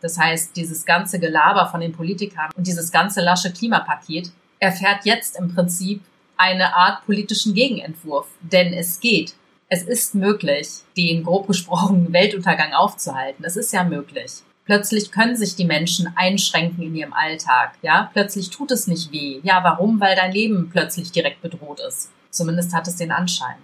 Das 0.00 0.18
heißt, 0.18 0.54
dieses 0.54 0.84
ganze 0.84 1.18
Gelaber 1.18 1.66
von 1.68 1.80
den 1.80 1.92
Politikern 1.92 2.50
und 2.56 2.66
dieses 2.66 2.92
ganze 2.92 3.22
lasche 3.22 3.52
Klimapaket 3.52 4.30
erfährt 4.58 5.04
jetzt 5.04 5.38
im 5.38 5.54
Prinzip 5.54 6.02
eine 6.36 6.74
Art 6.76 7.04
politischen 7.06 7.54
Gegenentwurf. 7.54 8.26
Denn 8.40 8.72
es 8.72 9.00
geht. 9.00 9.34
Es 9.68 9.82
ist 9.82 10.14
möglich, 10.14 10.68
den 10.96 11.24
grob 11.24 11.48
gesprochen 11.48 12.12
Weltuntergang 12.12 12.72
aufzuhalten. 12.72 13.44
Es 13.44 13.56
ist 13.56 13.72
ja 13.72 13.82
möglich. 13.82 14.42
Plötzlich 14.66 15.12
können 15.12 15.36
sich 15.36 15.54
die 15.54 15.64
Menschen 15.64 16.12
einschränken 16.16 16.82
in 16.82 16.96
ihrem 16.96 17.12
Alltag. 17.12 17.74
Ja, 17.82 18.10
plötzlich 18.12 18.50
tut 18.50 18.72
es 18.72 18.88
nicht 18.88 19.12
weh. 19.12 19.40
Ja, 19.44 19.62
warum? 19.62 20.00
Weil 20.00 20.16
dein 20.16 20.32
Leben 20.32 20.70
plötzlich 20.70 21.12
direkt 21.12 21.40
bedroht 21.40 21.80
ist. 21.80 22.10
Zumindest 22.30 22.74
hat 22.74 22.88
es 22.88 22.96
den 22.96 23.12
Anschein. 23.12 23.56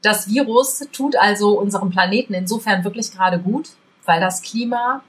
Das 0.00 0.28
Virus 0.28 0.86
tut 0.92 1.14
also 1.16 1.60
unserem 1.60 1.90
Planeten 1.90 2.32
insofern 2.32 2.84
wirklich 2.84 3.12
gerade 3.12 3.38
gut, 3.38 3.70
weil 4.06 4.20
das 4.20 4.40
Klima 4.40 5.02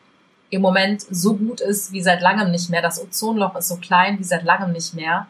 im 0.49 0.61
Moment 0.61 1.05
so 1.09 1.35
gut 1.35 1.61
ist 1.61 1.93
wie 1.93 2.01
seit 2.01 2.21
langem 2.21 2.51
nicht 2.51 2.69
mehr. 2.69 2.81
Das 2.81 3.01
Ozonloch 3.01 3.55
ist 3.55 3.69
so 3.69 3.77
klein 3.77 4.19
wie 4.19 4.23
seit 4.23 4.43
langem 4.43 4.73
nicht 4.73 4.93
mehr. 4.93 5.27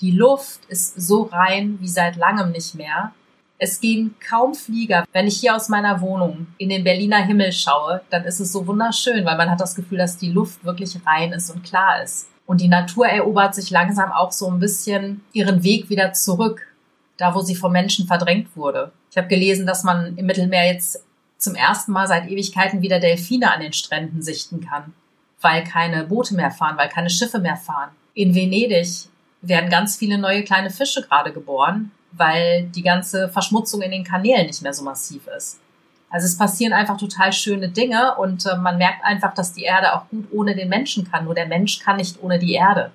Die 0.00 0.12
Luft 0.12 0.64
ist 0.68 1.00
so 1.00 1.22
rein 1.22 1.78
wie 1.80 1.88
seit 1.88 2.16
langem 2.16 2.52
nicht 2.52 2.76
mehr. 2.76 3.12
Es 3.60 3.80
gehen 3.80 4.14
kaum 4.26 4.54
Flieger. 4.54 5.04
Wenn 5.12 5.26
ich 5.26 5.40
hier 5.40 5.56
aus 5.56 5.68
meiner 5.68 6.00
Wohnung 6.00 6.46
in 6.58 6.68
den 6.68 6.84
Berliner 6.84 7.24
Himmel 7.24 7.52
schaue, 7.52 8.02
dann 8.08 8.24
ist 8.24 8.38
es 8.38 8.52
so 8.52 8.66
wunderschön, 8.66 9.24
weil 9.24 9.36
man 9.36 9.50
hat 9.50 9.60
das 9.60 9.74
Gefühl, 9.74 9.98
dass 9.98 10.16
die 10.16 10.30
Luft 10.30 10.64
wirklich 10.64 10.94
rein 11.04 11.32
ist 11.32 11.50
und 11.50 11.64
klar 11.64 12.02
ist. 12.02 12.28
Und 12.46 12.60
die 12.60 12.68
Natur 12.68 13.08
erobert 13.08 13.56
sich 13.56 13.70
langsam 13.70 14.12
auch 14.12 14.30
so 14.30 14.48
ein 14.48 14.60
bisschen 14.60 15.22
ihren 15.32 15.64
Weg 15.64 15.90
wieder 15.90 16.12
zurück, 16.12 16.62
da 17.16 17.34
wo 17.34 17.40
sie 17.40 17.56
vom 17.56 17.72
Menschen 17.72 18.06
verdrängt 18.06 18.56
wurde. 18.56 18.92
Ich 19.10 19.18
habe 19.18 19.28
gelesen, 19.28 19.66
dass 19.66 19.82
man 19.82 20.16
im 20.16 20.26
Mittelmeer 20.26 20.72
jetzt 20.72 21.04
zum 21.36 21.56
ersten 21.56 21.92
Mal 21.92 22.06
seit 22.06 22.28
Ewigkeiten 22.28 22.80
wieder 22.80 23.00
Delfine 23.00 23.52
an 23.52 23.60
den 23.60 23.72
Stränden 23.72 24.22
sichten 24.22 24.60
kann, 24.60 24.94
weil 25.40 25.64
keine 25.64 26.04
Boote 26.04 26.34
mehr 26.34 26.52
fahren, 26.52 26.76
weil 26.76 26.88
keine 26.88 27.10
Schiffe 27.10 27.40
mehr 27.40 27.56
fahren. 27.56 27.90
In 28.14 28.34
Venedig 28.34 29.08
werden 29.42 29.68
ganz 29.68 29.96
viele 29.96 30.18
neue 30.18 30.44
kleine 30.44 30.70
Fische 30.70 31.02
gerade 31.02 31.32
geboren, 31.32 31.90
weil 32.12 32.64
die 32.74 32.82
ganze 32.82 33.28
Verschmutzung 33.28 33.82
in 33.82 33.90
den 33.90 34.04
Kanälen 34.04 34.46
nicht 34.46 34.62
mehr 34.62 34.74
so 34.74 34.84
massiv 34.84 35.26
ist. 35.36 35.60
Also 36.10 36.24
es 36.24 36.38
passieren 36.38 36.72
einfach 36.72 36.96
total 36.96 37.32
schöne 37.32 37.68
Dinge 37.68 38.16
und 38.16 38.46
äh, 38.46 38.56
man 38.56 38.78
merkt 38.78 39.04
einfach, 39.04 39.34
dass 39.34 39.52
die 39.52 39.64
Erde 39.64 39.94
auch 39.94 40.08
gut 40.08 40.26
ohne 40.32 40.54
den 40.54 40.68
Menschen 40.68 41.10
kann. 41.10 41.26
Nur 41.26 41.34
der 41.34 41.46
Mensch 41.46 41.80
kann 41.80 41.96
nicht 41.96 42.22
ohne 42.22 42.38
die 42.38 42.54
Erde. 42.54 42.90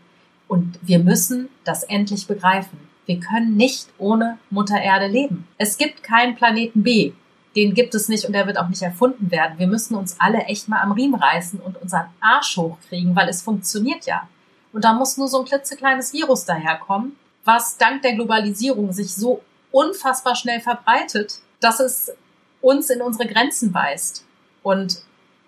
Und 0.47 0.79
wir 0.81 0.99
müssen 0.99 1.49
das 1.63 1.83
endlich 1.83 2.27
begreifen. 2.27 2.79
Wir 3.05 3.19
können 3.19 3.55
nicht 3.55 3.87
ohne 3.97 4.39
Mutter 4.49 4.81
Erde 4.81 5.07
leben. 5.07 5.47
Es 5.57 5.77
gibt 5.77 6.03
keinen 6.03 6.35
Planeten 6.35 6.81
B 6.81 7.13
den 7.55 7.73
gibt 7.73 7.93
es 7.93 8.09
nicht 8.09 8.25
und 8.25 8.33
der 8.33 8.47
wird 8.47 8.57
auch 8.57 8.67
nicht 8.67 8.81
erfunden 8.81 9.29
werden. 9.31 9.59
Wir 9.59 9.67
müssen 9.67 9.95
uns 9.95 10.19
alle 10.19 10.39
echt 10.45 10.67
mal 10.67 10.81
am 10.81 10.91
Riemen 10.91 11.19
reißen 11.19 11.59
und 11.59 11.81
unseren 11.81 12.07
Arsch 12.19 12.57
hochkriegen, 12.57 13.15
weil 13.15 13.29
es 13.29 13.41
funktioniert 13.41 14.05
ja. 14.05 14.27
Und 14.71 14.83
da 14.85 14.93
muss 14.93 15.17
nur 15.17 15.27
so 15.27 15.39
ein 15.39 15.45
klitzekleines 15.45 16.13
Virus 16.13 16.45
daherkommen, 16.45 17.15
was 17.45 17.77
dank 17.77 18.01
der 18.01 18.13
Globalisierung 18.13 18.91
sich 18.91 19.13
so 19.13 19.41
unfassbar 19.71 20.35
schnell 20.35 20.61
verbreitet, 20.61 21.39
dass 21.59 21.79
es 21.79 22.13
uns 22.61 22.89
in 22.89 23.01
unsere 23.01 23.27
Grenzen 23.27 23.73
weist. 23.73 24.25
Und 24.61 25.01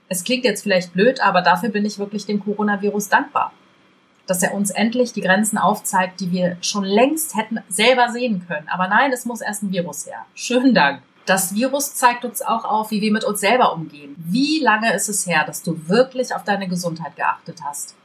es 0.09 0.23
klingt 0.23 0.43
jetzt 0.43 0.63
vielleicht 0.63 0.93
blöd, 0.93 1.21
aber 1.21 1.41
dafür 1.41 1.69
bin 1.69 1.85
ich 1.85 1.99
wirklich 1.99 2.25
dem 2.25 2.43
Coronavirus 2.43 3.09
dankbar. 3.09 3.53
Dass 4.27 4.43
er 4.43 4.53
uns 4.53 4.71
endlich 4.71 5.13
die 5.13 5.21
Grenzen 5.21 5.57
aufzeigt, 5.57 6.19
die 6.19 6.31
wir 6.31 6.57
schon 6.61 6.83
längst 6.83 7.35
hätten 7.35 7.59
selber 7.69 8.09
sehen 8.09 8.45
können. 8.47 8.67
Aber 8.69 8.87
nein, 8.87 9.11
es 9.13 9.25
muss 9.25 9.41
erst 9.41 9.63
ein 9.63 9.71
Virus 9.71 10.05
her. 10.07 10.25
Schönen 10.33 10.73
Dank. 10.73 11.01
Das 11.25 11.55
Virus 11.55 11.95
zeigt 11.95 12.23
uns 12.25 12.41
auch 12.41 12.65
auf, 12.65 12.91
wie 12.91 13.01
wir 13.01 13.11
mit 13.11 13.23
uns 13.23 13.39
selber 13.39 13.73
umgehen. 13.73 14.15
Wie 14.17 14.59
lange 14.59 14.93
ist 14.93 15.09
es 15.09 15.25
her, 15.25 15.43
dass 15.45 15.63
du 15.63 15.87
wirklich 15.87 16.35
auf 16.35 16.43
deine 16.43 16.67
Gesundheit 16.67 17.15
geachtet 17.15 17.59
hast? 17.63 17.95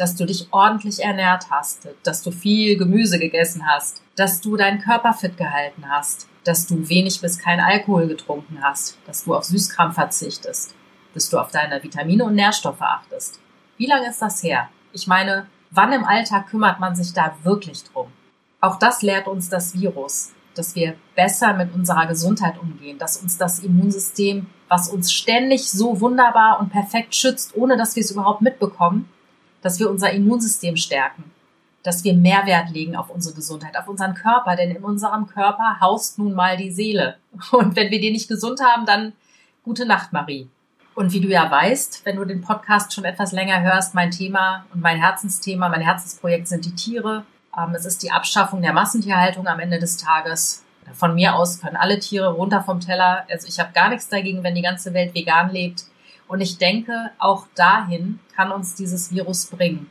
Dass 0.00 0.16
du 0.16 0.24
dich 0.24 0.48
ordentlich 0.50 1.04
ernährt 1.04 1.50
hast, 1.50 1.86
dass 2.04 2.22
du 2.22 2.30
viel 2.30 2.78
Gemüse 2.78 3.18
gegessen 3.18 3.66
hast, 3.66 4.00
dass 4.16 4.40
du 4.40 4.56
deinen 4.56 4.80
Körper 4.80 5.12
fit 5.12 5.36
gehalten 5.36 5.84
hast, 5.90 6.26
dass 6.44 6.66
du 6.66 6.88
wenig 6.88 7.20
bis 7.20 7.38
kein 7.38 7.60
Alkohol 7.60 8.08
getrunken 8.08 8.60
hast, 8.62 8.96
dass 9.06 9.24
du 9.24 9.34
auf 9.34 9.44
Süßkram 9.44 9.92
verzichtest, 9.92 10.74
dass 11.12 11.28
du 11.28 11.38
auf 11.38 11.50
deine 11.50 11.82
Vitamine 11.82 12.24
und 12.24 12.34
Nährstoffe 12.34 12.80
achtest. 12.80 13.40
Wie 13.76 13.88
lange 13.88 14.08
ist 14.08 14.22
das 14.22 14.42
her? 14.42 14.70
Ich 14.94 15.06
meine, 15.06 15.46
wann 15.70 15.92
im 15.92 16.04
Alltag 16.04 16.48
kümmert 16.48 16.80
man 16.80 16.94
sich 16.96 17.12
da 17.12 17.36
wirklich 17.42 17.84
drum? 17.84 18.10
Auch 18.62 18.78
das 18.78 19.02
lehrt 19.02 19.28
uns 19.28 19.50
das 19.50 19.74
Virus, 19.74 20.32
dass 20.54 20.74
wir 20.74 20.94
besser 21.14 21.52
mit 21.52 21.74
unserer 21.74 22.06
Gesundheit 22.06 22.58
umgehen, 22.58 22.96
dass 22.96 23.18
uns 23.18 23.36
das 23.36 23.58
Immunsystem, 23.58 24.46
was 24.66 24.88
uns 24.88 25.12
ständig 25.12 25.70
so 25.70 26.00
wunderbar 26.00 26.58
und 26.58 26.70
perfekt 26.70 27.14
schützt, 27.14 27.54
ohne 27.54 27.76
dass 27.76 27.96
wir 27.96 28.02
es 28.02 28.10
überhaupt 28.10 28.40
mitbekommen, 28.40 29.10
dass 29.62 29.78
wir 29.78 29.90
unser 29.90 30.10
Immunsystem 30.10 30.76
stärken, 30.76 31.30
dass 31.82 32.04
wir 32.04 32.14
Mehrwert 32.14 32.70
legen 32.70 32.96
auf 32.96 33.10
unsere 33.10 33.34
Gesundheit, 33.34 33.76
auf 33.76 33.88
unseren 33.88 34.14
Körper, 34.14 34.56
denn 34.56 34.70
in 34.70 34.84
unserem 34.84 35.26
Körper 35.26 35.78
haust 35.80 36.18
nun 36.18 36.34
mal 36.34 36.56
die 36.56 36.70
Seele. 36.70 37.16
Und 37.52 37.76
wenn 37.76 37.90
wir 37.90 38.00
den 38.00 38.12
nicht 38.12 38.28
gesund 38.28 38.60
haben, 38.62 38.86
dann 38.86 39.12
gute 39.64 39.86
Nacht, 39.86 40.12
Marie. 40.12 40.48
Und 40.94 41.12
wie 41.12 41.20
du 41.20 41.28
ja 41.28 41.50
weißt, 41.50 42.04
wenn 42.04 42.16
du 42.16 42.24
den 42.24 42.42
Podcast 42.42 42.92
schon 42.92 43.04
etwas 43.04 43.32
länger 43.32 43.62
hörst, 43.62 43.94
mein 43.94 44.10
Thema 44.10 44.66
und 44.74 44.82
mein 44.82 44.98
Herzensthema, 44.98 45.68
mein 45.68 45.80
Herzensprojekt 45.80 46.48
sind 46.48 46.64
die 46.64 46.74
Tiere. 46.74 47.24
Ähm, 47.56 47.74
es 47.74 47.86
ist 47.86 48.02
die 48.02 48.10
Abschaffung 48.10 48.60
der 48.60 48.72
Massentierhaltung 48.72 49.46
am 49.46 49.60
Ende 49.60 49.78
des 49.78 49.96
Tages. 49.96 50.64
Von 50.92 51.14
mir 51.14 51.36
aus 51.36 51.60
können 51.60 51.76
alle 51.76 52.00
Tiere 52.00 52.32
runter 52.32 52.62
vom 52.62 52.80
Teller. 52.80 53.24
Also 53.30 53.46
ich 53.46 53.60
habe 53.60 53.72
gar 53.72 53.88
nichts 53.88 54.08
dagegen, 54.08 54.42
wenn 54.42 54.54
die 54.54 54.62
ganze 54.62 54.92
Welt 54.92 55.14
vegan 55.14 55.50
lebt. 55.50 55.84
Und 56.30 56.40
ich 56.40 56.58
denke, 56.58 57.10
auch 57.18 57.48
dahin 57.56 58.20
kann 58.36 58.52
uns 58.52 58.76
dieses 58.76 59.10
Virus 59.12 59.46
bringen. 59.46 59.90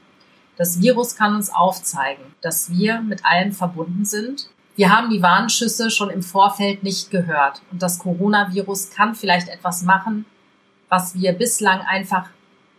Das 0.56 0.82
Virus 0.82 1.18
kann 1.18 1.36
uns 1.36 1.50
aufzeigen, 1.54 2.24
dass 2.40 2.72
wir 2.72 3.02
mit 3.02 3.26
allen 3.26 3.52
verbunden 3.52 4.06
sind. 4.06 4.50
Wir 4.78 4.90
haben 4.90 5.10
die 5.10 5.22
Warnschüsse 5.22 5.92
schon 5.92 6.10
im 6.10 6.24
Vorfeld 6.24 6.82
nicht 6.82 7.12
gehört. 7.12 7.62
Und 7.74 7.82
das 7.82 8.00
Coronavirus 8.00 8.90
kann 8.92 9.16
vielleicht 9.16 9.50
etwas 9.50 9.82
machen, 9.82 10.24
was 10.88 11.14
wir 11.14 11.34
bislang 11.34 11.82
einfach 11.82 12.30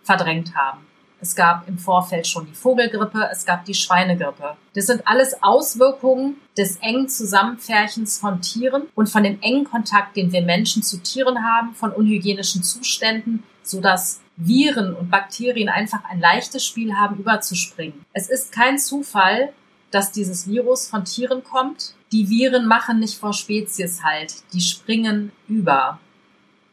verdrängt 0.05 0.57
haben. 0.57 0.87
Es 1.21 1.35
gab 1.35 1.69
im 1.69 1.79
Vorfeld 1.79 2.27
schon 2.27 2.47
die 2.47 2.55
Vogelgrippe, 2.55 3.29
es 3.31 3.45
gab 3.45 3.65
die 3.65 3.75
Schweinegrippe. 3.75 4.57
Das 4.75 4.87
sind 4.87 5.07
alles 5.07 5.43
Auswirkungen 5.43 6.37
des 6.57 6.77
engen 6.77 7.09
Zusammenfärchens 7.09 8.19
von 8.19 8.41
Tieren 8.41 8.85
und 8.95 9.09
von 9.09 9.23
dem 9.23 9.41
engen 9.43 9.65
Kontakt, 9.65 10.17
den 10.17 10.33
wir 10.33 10.43
Menschen 10.43 10.83
zu 10.83 11.03
Tieren 11.03 11.45
haben, 11.45 11.75
von 11.75 11.93
unhygienischen 11.93 12.63
Zuständen, 12.63 13.43
sodass 13.63 14.21
Viren 14.37 14.95
und 14.95 15.11
Bakterien 15.11 15.69
einfach 15.69 16.05
ein 16.09 16.21
leichtes 16.21 16.65
Spiel 16.65 16.95
haben, 16.95 17.19
überzuspringen. 17.19 18.07
Es 18.13 18.31
ist 18.31 18.53
kein 18.53 18.79
Zufall, 18.79 19.53
dass 19.91 20.13
dieses 20.13 20.49
Virus 20.49 20.89
von 20.89 21.05
Tieren 21.05 21.45
kommt. 21.45 21.95
Die 22.13 22.31
Viren 22.31 22.67
machen 22.67 23.01
nicht 23.01 23.19
vor 23.19 23.35
Spezies 23.35 24.03
halt, 24.03 24.35
die 24.53 24.61
springen 24.61 25.33
über. 25.49 25.99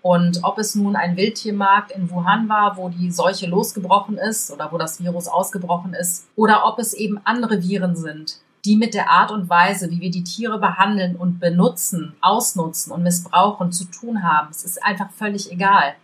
Und 0.02 0.40
ob 0.44 0.58
es 0.58 0.76
nun 0.76 0.96
ein 0.96 1.18
Wildtiermarkt 1.18 1.92
in 1.92 2.10
Wuhan 2.10 2.48
war, 2.48 2.78
wo 2.78 2.90
die 2.90 3.12
Seuche 3.12 3.48
losgebrochen 3.48 4.18
ist 4.18 4.52
oder 4.52 4.72
wo 4.72 4.78
das 4.78 5.02
Virus 5.02 5.28
ausgebrochen 5.28 5.94
ist, 5.94 6.28
oder 6.36 6.66
ob 6.66 6.80
es 6.80 6.94
eben 6.94 7.20
andere 7.24 7.64
Viren 7.64 7.96
sind, 7.96 8.40
die 8.64 8.76
mit 8.76 8.94
der 8.94 9.10
Art 9.10 9.32
und 9.32 9.50
Weise, 9.50 9.90
wie 9.92 10.02
wir 10.02 10.12
die 10.12 10.24
Tiere 10.24 10.60
behandeln 10.60 11.16
und 11.16 11.40
benutzen, 11.40 12.16
ausnutzen 12.22 12.92
und 12.92 13.04
missbrauchen, 13.04 13.72
zu 13.72 13.86
tun 13.86 14.24
haben. 14.24 14.50
Es 14.52 14.64
ist 14.64 14.84
einfach 14.84 15.10
völlig 15.12 15.52
egal. 15.52 15.96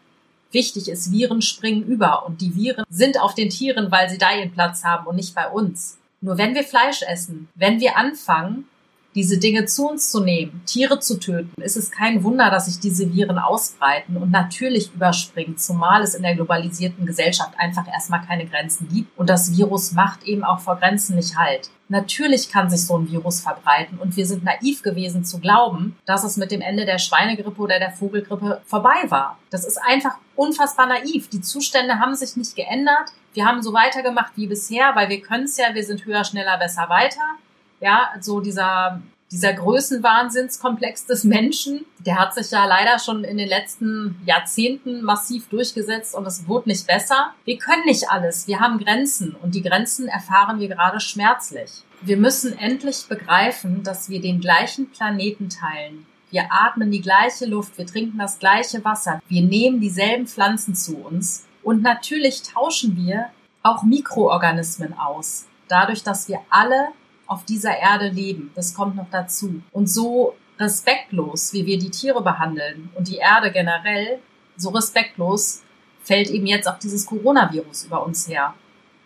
Wichtig 0.52 0.88
ist, 0.88 1.12
Viren 1.12 1.42
springen 1.42 1.84
über 1.84 2.26
und 2.26 2.42
die 2.42 2.56
Viren 2.56 2.86
sind 2.90 3.20
auf 3.20 3.34
den 3.34 3.50
Tieren, 3.50 3.92
weil 3.92 4.10
sie 4.10 4.18
da 4.18 4.36
ihren 4.36 4.52
Platz 4.52 4.84
haben 4.84 5.08
und 5.08 5.16
nicht 5.16 5.34
bei 5.34 5.50
uns. 5.50 5.98
Nur 6.22 6.38
wenn 6.38 6.56
wir 6.56 6.64
Fleisch 6.64 7.02
essen, 7.02 7.50
wenn 7.56 7.80
wir 7.80 7.98
anfangen, 7.98 8.68
diese 9.16 9.38
Dinge 9.38 9.66
zu 9.66 9.90
uns 9.90 10.10
zu 10.10 10.22
nehmen, 10.22 10.64
Tiere 10.66 11.00
zu 11.00 11.20
töten, 11.20 11.62
ist 11.62 11.78
es 11.78 11.92
kein 11.92 12.24
Wunder, 12.24 12.50
dass 12.50 12.66
sich 12.66 12.80
diese 12.80 13.14
Viren 13.14 13.38
ausbreiten 13.38 14.18
und 14.18 14.32
natürlich 14.32 14.94
überspringen, 14.94 15.58
zumal 15.58 16.02
es 16.02 16.16
in 16.16 16.24
der 16.24 16.36
globalisierten 16.36 17.06
Gesellschaft 17.06 17.54
einfach 17.58 17.88
erstmal 17.88 18.26
keine 18.26 18.46
Grenzen 18.46 18.88
gibt 18.90 19.18
und 19.18 19.30
das 19.30 19.56
Virus 19.56 19.92
macht 19.92 20.24
eben 20.24 20.44
auch 20.44 20.60
vor 20.60 20.78
Grenzen 20.78 21.16
nicht 21.16 21.38
halt. 21.38 21.70
Natürlich 21.90 22.50
kann 22.50 22.70
sich 22.70 22.86
so 22.88 22.98
ein 22.98 23.12
Virus 23.12 23.42
verbreiten 23.42 24.00
und 24.00 24.16
wir 24.18 24.26
sind 24.26 24.44
naiv 24.44 24.82
gewesen 24.82 25.26
zu 25.26 25.40
glauben, 25.40 25.96
dass 26.06 26.24
es 26.24 26.38
mit 26.38 26.50
dem 26.50 26.62
Ende 26.62 26.86
der 26.86 26.98
Schweinegrippe 26.98 27.62
oder 27.62 27.78
der 27.78 27.92
Vogelgrippe 27.92 28.62
vorbei 28.66 29.10
war. 29.10 29.38
Das 29.52 29.66
ist 29.66 29.78
einfach 29.78 30.16
unfassbar 30.36 30.88
naiv. 30.88 31.30
Die 31.30 31.42
Zustände 31.42 32.00
haben 32.00 32.16
sich 32.16 32.36
nicht 32.36 32.56
geändert. 32.56 33.12
Wir 33.34 33.46
haben 33.46 33.62
so 33.62 33.74
weitergemacht 33.74 34.32
wie 34.36 34.48
bisher, 34.48 34.96
weil 34.96 35.10
wir 35.10 35.22
können 35.22 35.44
es 35.44 35.58
ja, 35.58 35.74
wir 35.74 35.84
sind 35.84 36.06
höher, 36.06 36.24
schneller, 36.24 36.58
besser, 36.58 36.90
weiter 36.90 37.38
ja, 37.84 38.10
so 38.20 38.40
dieser 38.40 39.02
dieser 39.34 39.54
Größenwahnsinnskomplex 39.54 41.08
des 41.08 41.24
Menschen, 41.24 41.86
der 41.98 42.20
hat 42.20 42.36
sich 42.36 42.52
ja 42.52 42.66
leider 42.68 43.00
schon 43.00 43.24
in 43.24 43.38
den 43.38 43.48
letzten 43.48 44.22
Jahrzehnten 44.28 45.02
massiv 45.02 45.50
durchgesetzt 45.50 46.14
und 46.14 46.28
es 46.28 46.48
wurde 46.48 46.70
nicht 46.70 46.86
besser. 46.86 47.34
Wir 47.44 47.58
können 47.58 47.84
nicht 47.86 48.12
alles. 48.12 48.48
Wir 48.48 48.60
haben 48.60 48.78
Grenzen 48.78 49.36
und 49.42 49.56
die 49.56 49.64
Grenzen 49.64 50.08
erfahren 50.08 50.60
wir 50.60 50.68
gerade 50.68 51.00
schmerzlich. 51.00 51.72
Wir 52.02 52.18
müssen 52.18 52.56
endlich 52.60 53.06
begreifen, 53.10 53.82
dass 53.82 54.08
wir 54.08 54.22
den 54.22 54.40
gleichen 54.40 54.92
Planeten 54.92 55.50
teilen. 55.50 56.06
Wir 56.30 56.46
atmen 56.52 56.92
die 56.92 57.02
gleiche 57.02 57.48
Luft, 57.48 57.76
wir 57.80 57.88
trinken 57.88 58.20
das 58.20 58.38
gleiche 58.38 58.86
Wasser, 58.86 59.20
wir 59.30 59.42
nehmen 59.42 59.80
dieselben 59.80 60.28
Pflanzen 60.28 60.76
zu 60.76 60.98
uns 60.98 61.48
und 61.64 61.82
natürlich 61.82 62.44
tauschen 62.44 62.98
wir 62.98 63.30
auch 63.64 63.82
Mikroorganismen 63.82 64.96
aus. 64.96 65.48
Dadurch, 65.68 66.04
dass 66.04 66.28
wir 66.28 66.40
alle 66.52 66.90
auf 67.28 67.46
dieser 67.46 67.78
Erde 67.78 68.10
leben. 68.10 68.52
Das 68.56 68.74
kommt 68.74 68.96
noch 68.96 69.10
dazu. 69.12 69.62
Und 69.72 69.88
so 69.88 70.36
respektlos, 70.60 71.54
wie 71.54 71.66
wir 71.66 71.80
die 71.80 71.90
Tiere 71.90 72.22
behandeln 72.22 72.90
und 72.96 73.08
die 73.08 73.18
Erde 73.18 73.52
generell, 73.52 74.20
so 74.56 74.70
respektlos 74.70 75.64
fällt 76.04 76.30
eben 76.30 76.46
jetzt 76.46 76.68
auch 76.68 76.80
dieses 76.80 77.06
Coronavirus 77.06 77.86
über 77.86 78.06
uns 78.06 78.28
her. 78.28 78.54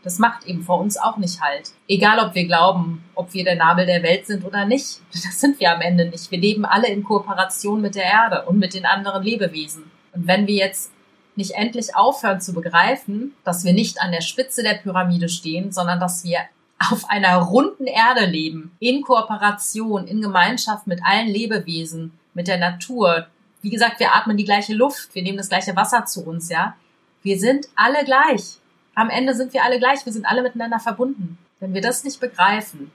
Das 0.04 0.20
macht 0.20 0.46
eben 0.46 0.64
vor 0.64 0.80
uns 0.80 0.98
auch 0.98 1.18
nicht 1.18 1.42
halt. 1.42 1.72
Egal, 1.88 2.20
ob 2.20 2.34
wir 2.34 2.46
glauben, 2.46 3.04
ob 3.16 3.34
wir 3.34 3.44
der 3.44 3.56
Nabel 3.56 3.86
der 3.86 4.04
Welt 4.04 4.26
sind 4.26 4.46
oder 4.46 4.66
nicht. 4.66 5.02
Das 5.12 5.40
sind 5.40 5.60
wir 5.60 5.74
am 5.74 5.82
Ende 5.82 6.06
nicht. 6.10 6.32
Wir 6.32 6.40
leben 6.40 6.66
alle 6.66 6.88
in 6.88 7.04
Kooperation 7.04 7.82
mit 7.82 7.96
der 7.96 8.06
Erde 8.06 8.46
und 8.46 8.60
mit 8.60 8.74
den 8.74 8.86
anderen 8.86 9.24
Lebewesen. 9.24 9.92
Und 10.14 10.28
wenn 10.28 10.48
wir 10.48 10.56
jetzt 10.56 10.92
nicht 11.36 11.52
endlich 11.52 11.96
aufhören 11.96 12.42
zu 12.42 12.54
begreifen, 12.54 13.34
dass 13.44 13.64
wir 13.64 13.74
nicht 13.74 14.02
an 14.02 14.12
der 14.12 14.22
Spitze 14.22 14.64
der 14.64 14.76
Pyramide 14.76 15.30
stehen, 15.30 15.72
sondern 15.72 16.00
dass 16.00 16.24
wir 16.24 16.40
auf 16.80 17.10
einer 17.10 17.38
runden 17.38 17.88
Erde 17.88 18.26
leben, 18.26 18.72
in 18.80 19.02
Kooperation, 19.02 20.08
in 20.08 20.22
Gemeinschaft 20.22 20.88
mit 20.88 21.02
allen 21.04 21.28
Lebewesen, 21.28 22.12
mit 22.34 22.48
der 22.48 22.58
Natur. 22.58 23.28
Wie 23.62 23.70
gesagt, 23.70 24.00
wir 24.00 24.14
atmen 24.16 24.38
die 24.38 24.46
gleiche 24.46 24.74
Luft, 24.74 25.14
wir 25.16 25.24
nehmen 25.24 25.38
das 25.38 25.50
gleiche 25.50 25.76
Wasser 25.76 26.06
zu 26.06 26.26
uns, 26.26 26.50
ja. 26.50 26.76
Wir 27.24 27.40
sind 27.40 27.68
alle 27.76 28.06
gleich. 28.06 28.58
Am 28.94 29.10
Ende 29.10 29.34
sind 29.34 29.54
wir 29.54 29.64
alle 29.64 29.80
gleich, 29.80 30.06
wir 30.06 30.14
sind 30.14 30.26
alle 30.26 30.44
miteinander 30.44 30.80
verbunden. 30.80 31.38
Wenn 31.60 31.74
wir 31.74 31.82
das 31.82 32.04
nicht 32.04 32.20
begreifen, 32.20 32.92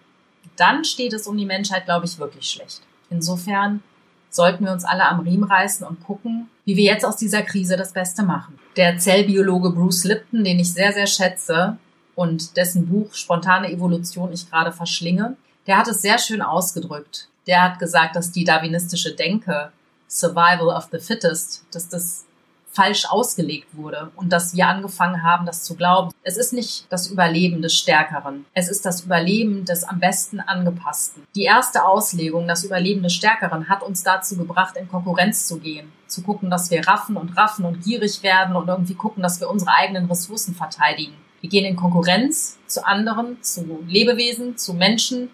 dann 0.57 0.85
steht 0.85 1.13
es 1.13 1.27
um 1.27 1.37
die 1.37 1.47
Menschheit, 1.47 1.85
glaube 1.85 2.07
ich, 2.07 2.19
wirklich 2.19 2.49
schlecht. 2.49 2.83
Insofern 3.11 3.83
sollten 4.31 4.65
wir 4.65 4.73
uns 4.73 4.85
alle 4.85 5.07
am 5.07 5.21
Riemen 5.21 5.45
reißen 5.45 5.87
und 5.87 6.03
gucken, 6.03 6.49
wie 6.65 6.77
wir 6.77 6.85
jetzt 6.85 7.05
aus 7.05 7.17
dieser 7.17 7.43
Krise 7.43 7.77
das 7.77 7.93
Beste 7.93 8.23
machen. 8.23 8.59
Der 8.77 8.99
Zellbiologe 8.99 9.71
Bruce 9.71 10.05
Lipton, 10.05 10.45
den 10.45 10.59
ich 10.59 10.73
sehr, 10.73 10.93
sehr 10.93 11.07
schätze, 11.07 11.77
und 12.15 12.57
dessen 12.57 12.89
Buch 12.89 13.15
Spontane 13.15 13.71
Evolution 13.71 14.33
ich 14.33 14.51
gerade 14.51 14.73
verschlinge, 14.73 15.37
der 15.67 15.79
hat 15.79 15.89
es 15.89 16.03
sehr 16.03 16.19
schön 16.19 16.43
ausgedrückt. 16.43 17.29
Der 17.47 17.63
hat 17.63 17.79
gesagt, 17.79 18.17
dass 18.17 18.33
die 18.33 18.45
darwinistische 18.45 19.15
Denke, 19.15 19.73
Survival 20.09 20.69
of 20.69 20.89
the 20.93 20.99
Fittest, 20.99 21.65
dass 21.73 21.89
das 21.89 22.27
falsch 22.73 23.05
ausgelegt 23.09 23.69
wurde 23.77 24.11
und 24.17 24.33
dass 24.33 24.55
wir 24.55 24.67
angefangen 24.67 25.23
haben, 25.23 25.45
das 25.45 25.63
zu 25.63 25.77
glauben. 25.77 26.11
Es 26.23 26.37
ist 26.37 26.53
nicht 26.53 26.87
das 26.89 27.07
Überleben 27.07 27.61
des 27.61 27.75
Stärkeren. 27.75 28.47
Es 28.55 28.69
ist 28.69 28.87
das 28.87 29.03
Überleben 29.03 29.65
des 29.65 29.85
am 29.85 30.01
besten 30.01 30.41
angepassten. 30.41 31.25
Die 31.35 31.45
erste 31.45 31.85
Auslegung, 31.85 32.49
das 32.49 32.65
Überleben 32.65 33.03
des 33.03 33.13
Stärkeren, 33.13 33.69
hat 33.69 33.83
uns 33.83 34.03
dazu 34.03 34.37
gebracht, 34.37 34.77
in 34.77 34.89
Konkurrenz 34.89 35.47
zu 35.47 35.59
gehen. 35.59 35.93
Zu 36.07 36.23
gucken, 36.23 36.51
dass 36.51 36.71
wir 36.71 36.87
raffen 36.87 37.17
und 37.17 37.37
raffen 37.37 37.65
und 37.65 37.83
gierig 37.83 38.23
werden 38.23 38.57
und 38.57 38.69
irgendwie 38.69 38.95
gucken, 38.95 39.23
dass 39.23 39.41
wir 39.41 39.51
unsere 39.51 39.73
eigenen 39.73 40.07
Ressourcen 40.07 40.55
verteidigen. 40.55 41.15
Wir 41.43 41.51
gehen 41.51 41.67
in 41.67 41.77
Konkurrenz 41.77 42.59
zu 42.67 42.87
anderen, 42.87 43.43
zu 43.43 43.81
Lebewesen, 43.87 44.57
zu 44.57 44.75
Menschen. 44.75 45.29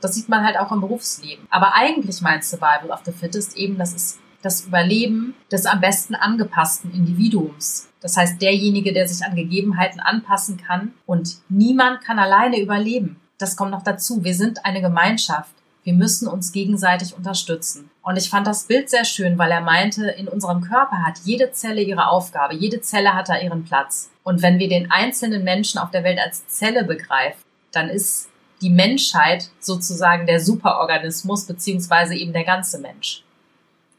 Das 0.00 0.14
sieht 0.14 0.28
man 0.28 0.44
halt 0.44 0.58
auch 0.58 0.72
im 0.72 0.80
Berufsleben. 0.80 1.46
Aber 1.48 1.74
eigentlich 1.74 2.20
meint 2.20 2.44
Survival 2.44 2.90
of 2.90 3.00
the 3.06 3.12
Fittest 3.12 3.56
eben, 3.56 3.78
das 3.78 3.94
ist 3.94 4.18
das 4.42 4.66
Überleben 4.66 5.34
des 5.50 5.66
am 5.66 5.80
besten 5.80 6.14
angepassten 6.14 6.92
Individuums. 6.92 7.88
Das 8.00 8.16
heißt, 8.16 8.42
derjenige, 8.42 8.92
der 8.92 9.08
sich 9.08 9.24
an 9.24 9.34
Gegebenheiten 9.34 10.00
anpassen 10.00 10.56
kann 10.58 10.92
und 11.06 11.38
niemand 11.48 12.02
kann 12.02 12.18
alleine 12.18 12.60
überleben. 12.60 13.20
Das 13.38 13.56
kommt 13.56 13.70
noch 13.70 13.82
dazu. 13.82 14.24
Wir 14.24 14.34
sind 14.34 14.64
eine 14.64 14.80
Gemeinschaft. 14.80 15.55
Wir 15.86 15.94
müssen 15.94 16.26
uns 16.26 16.50
gegenseitig 16.50 17.16
unterstützen. 17.16 17.90
Und 18.02 18.16
ich 18.16 18.28
fand 18.28 18.44
das 18.48 18.64
Bild 18.64 18.90
sehr 18.90 19.04
schön, 19.04 19.38
weil 19.38 19.52
er 19.52 19.60
meinte, 19.60 20.08
in 20.08 20.26
unserem 20.26 20.60
Körper 20.60 21.04
hat 21.06 21.20
jede 21.22 21.52
Zelle 21.52 21.80
ihre 21.80 22.08
Aufgabe, 22.08 22.56
jede 22.56 22.80
Zelle 22.80 23.14
hat 23.14 23.28
da 23.28 23.38
ihren 23.38 23.64
Platz. 23.64 24.10
Und 24.24 24.42
wenn 24.42 24.58
wir 24.58 24.68
den 24.68 24.90
einzelnen 24.90 25.44
Menschen 25.44 25.78
auf 25.78 25.92
der 25.92 26.02
Welt 26.02 26.18
als 26.18 26.48
Zelle 26.48 26.82
begreifen, 26.82 27.40
dann 27.70 27.88
ist 27.88 28.28
die 28.62 28.70
Menschheit 28.70 29.50
sozusagen 29.60 30.26
der 30.26 30.40
Superorganismus 30.40 31.46
beziehungsweise 31.46 32.16
eben 32.16 32.32
der 32.32 32.42
ganze 32.42 32.80
Mensch. 32.80 33.22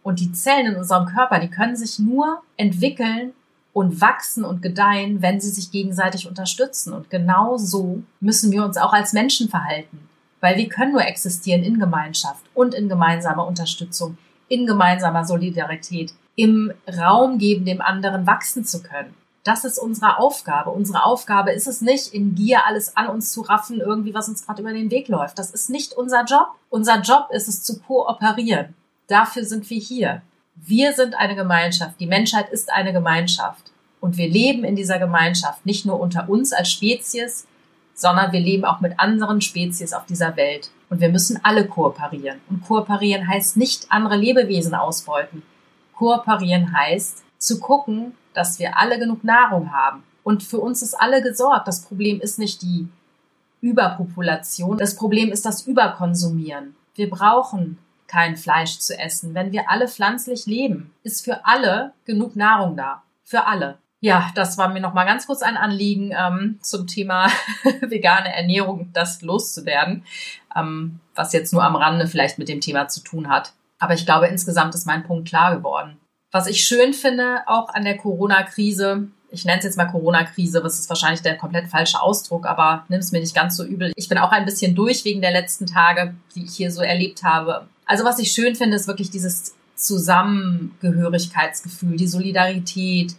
Und 0.04 0.20
die 0.20 0.34
Zellen 0.34 0.74
in 0.74 0.76
unserem 0.76 1.06
Körper, 1.06 1.40
die 1.40 1.50
können 1.50 1.78
sich 1.78 2.00
nur 2.00 2.42
entwickeln 2.58 3.32
und 3.72 4.02
wachsen 4.02 4.44
und 4.44 4.62
gedeihen, 4.62 5.22
wenn 5.22 5.40
sie 5.40 5.52
sich 5.52 5.72
gegenseitig 5.72 6.28
unterstützen. 6.28 6.92
Und 6.92 7.10
genau 7.10 7.56
so 7.56 8.04
müssen 8.20 8.52
wir 8.52 8.66
uns 8.66 8.76
auch 8.76 8.92
als 8.92 9.14
Menschen 9.14 9.48
verhalten. 9.48 10.10
Weil 10.40 10.58
wir 10.58 10.70
können 10.70 10.92
nur 10.92 11.06
existieren 11.06 11.64
in 11.64 11.80
Gemeinschaft 11.80 12.44
und 12.54 12.74
in 12.74 12.90
gemeinsamer 12.90 13.48
Unterstützung, 13.48 14.18
in 14.48 14.66
gemeinsamer 14.66 15.26
Solidarität, 15.26 16.14
im 16.36 16.72
Raum 16.88 17.40
geben, 17.40 17.66
dem 17.66 17.82
anderen 17.82 18.28
wachsen 18.28 18.64
zu 18.64 18.84
können. 18.84 19.16
Das 19.44 19.64
ist 19.64 19.80
unsere 19.80 20.20
Aufgabe. 20.20 20.72
Unsere 20.72 21.04
Aufgabe 21.04 21.54
ist 21.54 21.68
es 21.68 21.82
nicht, 21.82 22.14
in 22.14 22.36
Gier 22.36 22.66
alles 22.66 22.98
an 22.98 23.08
uns 23.08 23.32
zu 23.32 23.42
raffen, 23.42 23.80
irgendwie, 23.80 24.14
was 24.14 24.28
uns 24.28 24.46
gerade 24.46 24.62
über 24.62 24.74
den 24.74 24.92
Weg 24.92 25.08
läuft. 25.08 25.40
Das 25.40 25.52
ist 25.52 25.70
nicht 25.70 25.94
unser 25.94 26.26
Job. 26.26 26.50
Unser 26.70 27.00
Job 27.00 27.30
ist 27.32 27.48
es 27.48 27.64
zu 27.64 27.80
kooperieren. 27.80 28.76
Dafür 29.08 29.46
sind 29.46 29.70
wir 29.70 29.80
hier. 29.80 30.22
Wir 30.56 30.92
sind 30.92 31.16
eine 31.16 31.36
Gemeinschaft. 31.36 31.98
Die 32.00 32.08
Menschheit 32.08 32.50
ist 32.50 32.74
eine 32.74 32.92
Gemeinschaft. 32.92 33.72
Und 34.02 34.18
wir 34.18 34.28
leben 34.28 34.66
in 34.66 34.76
dieser 34.76 35.00
Gemeinschaft 35.00 35.66
nicht 35.66 35.86
nur 35.86 36.00
unter 36.00 36.28
uns 36.28 36.52
als 36.52 36.70
Spezies, 36.70 37.48
sondern 37.98 38.32
wir 38.32 38.40
leben 38.40 38.64
auch 38.64 38.80
mit 38.80 39.00
anderen 39.00 39.42
Spezies 39.42 39.92
auf 39.92 40.06
dieser 40.06 40.38
Welt. 40.38 40.70
Und 40.90 41.02
wir 41.02 41.10
müssen 41.10 41.44
alle 41.44 41.68
kooperieren. 41.68 42.40
Und 42.50 42.62
kooperieren 42.62 43.28
heißt 43.28 43.58
nicht 43.58 43.88
andere 43.92 44.16
Lebewesen 44.16 44.76
ausbeuten. 44.76 45.42
Kooperieren 45.94 46.78
heißt 46.78 47.24
zu 47.40 47.60
gucken, 47.60 48.14
dass 48.34 48.60
wir 48.60 48.78
alle 48.78 49.00
genug 49.00 49.24
Nahrung 49.24 49.74
haben. 49.74 50.04
Und 50.24 50.44
für 50.44 50.60
uns 50.60 50.84
ist 50.84 50.94
alle 50.94 51.24
gesorgt. 51.24 51.68
Das 51.68 51.82
Problem 51.82 52.22
ist 52.22 52.38
nicht 52.38 52.62
die 52.62 52.88
Überpopulation. 53.62 54.78
Das 54.78 54.96
Problem 54.96 55.32
ist 55.32 55.46
das 55.46 55.66
Überkonsumieren. 55.66 56.76
Wir 56.94 57.10
brauchen 57.10 57.80
kein 58.06 58.38
Fleisch 58.38 58.78
zu 58.78 58.98
essen. 58.98 59.34
Wenn 59.34 59.52
wir 59.52 59.72
alle 59.72 59.88
pflanzlich 59.88 60.46
leben, 60.46 60.94
ist 61.02 61.26
für 61.26 61.46
alle 61.46 61.94
genug 62.06 62.36
Nahrung 62.36 62.78
da. 62.78 63.02
Für 63.24 63.48
alle. 63.48 63.80
Ja, 64.00 64.30
das 64.36 64.58
war 64.58 64.70
mir 64.70 64.80
noch 64.80 64.94
mal 64.94 65.06
ganz 65.06 65.26
kurz 65.26 65.42
ein 65.42 65.58
Anliegen 65.58 66.14
ähm, 66.18 66.60
zum 66.62 66.86
Thema 66.86 67.30
vegane 67.82 68.34
Ernährung, 68.34 68.92
das 68.94 69.24
loszuwerden, 69.24 70.04
ähm, 70.56 71.00
was 71.16 71.34
jetzt 71.34 71.52
nur 71.52 71.64
am 71.64 71.76
Rande 71.76 72.08
vielleicht 72.08 72.38
mit 72.38 72.48
dem 72.48 72.62
Thema 72.62 72.88
zu 72.88 73.02
tun 73.02 73.30
hat. 73.30 73.54
Aber 73.80 73.96
ich 73.96 74.06
glaube, 74.06 74.28
insgesamt 74.28 74.76
ist 74.76 74.86
mein 74.86 75.04
Punkt 75.04 75.28
klar 75.28 75.56
geworden. 75.56 75.98
Was 76.32 76.48
ich 76.48 76.64
schön 76.64 76.94
finde, 76.94 77.42
auch 77.48 77.70
an 77.70 77.86
der 77.86 77.98
Corona-Krise, 77.98 79.08
ich 79.32 79.46
nenne 79.46 79.58
es 79.60 79.66
jetzt 79.66 79.78
mal 79.78 79.86
Corona-Krise, 79.86 80.64
was 80.64 80.80
ist 80.80 80.90
wahrscheinlich 80.90 81.22
der 81.22 81.38
komplett 81.38 81.68
falsche 81.68 82.02
Ausdruck, 82.02 82.46
aber 82.46 82.86
nimm 82.90 83.00
es 83.00 83.12
mir 83.12 83.20
nicht 83.20 83.36
ganz 83.36 83.58
so 83.58 83.64
übel. 83.64 83.92
Ich 83.96 84.10
bin 84.10 84.20
auch 84.20 84.32
ein 84.32 84.46
bisschen 84.46 84.76
durch 84.76 85.04
wegen 85.06 85.22
der 85.22 85.32
letzten 85.32 85.66
Tage, 85.66 86.14
die 86.36 86.44
ich 86.46 86.56
hier 86.56 86.72
so 86.72 86.82
erlebt 86.82 87.24
habe. 87.24 87.68
Also 87.86 88.06
was 88.06 88.20
ich 88.20 88.32
schön 88.32 88.54
finde, 88.56 88.76
ist 88.76 88.88
wirklich 88.88 89.10
dieses 89.10 89.56
Zusammengehörigkeitsgefühl, 89.76 91.98
die 91.98 92.08
Solidarität, 92.08 93.16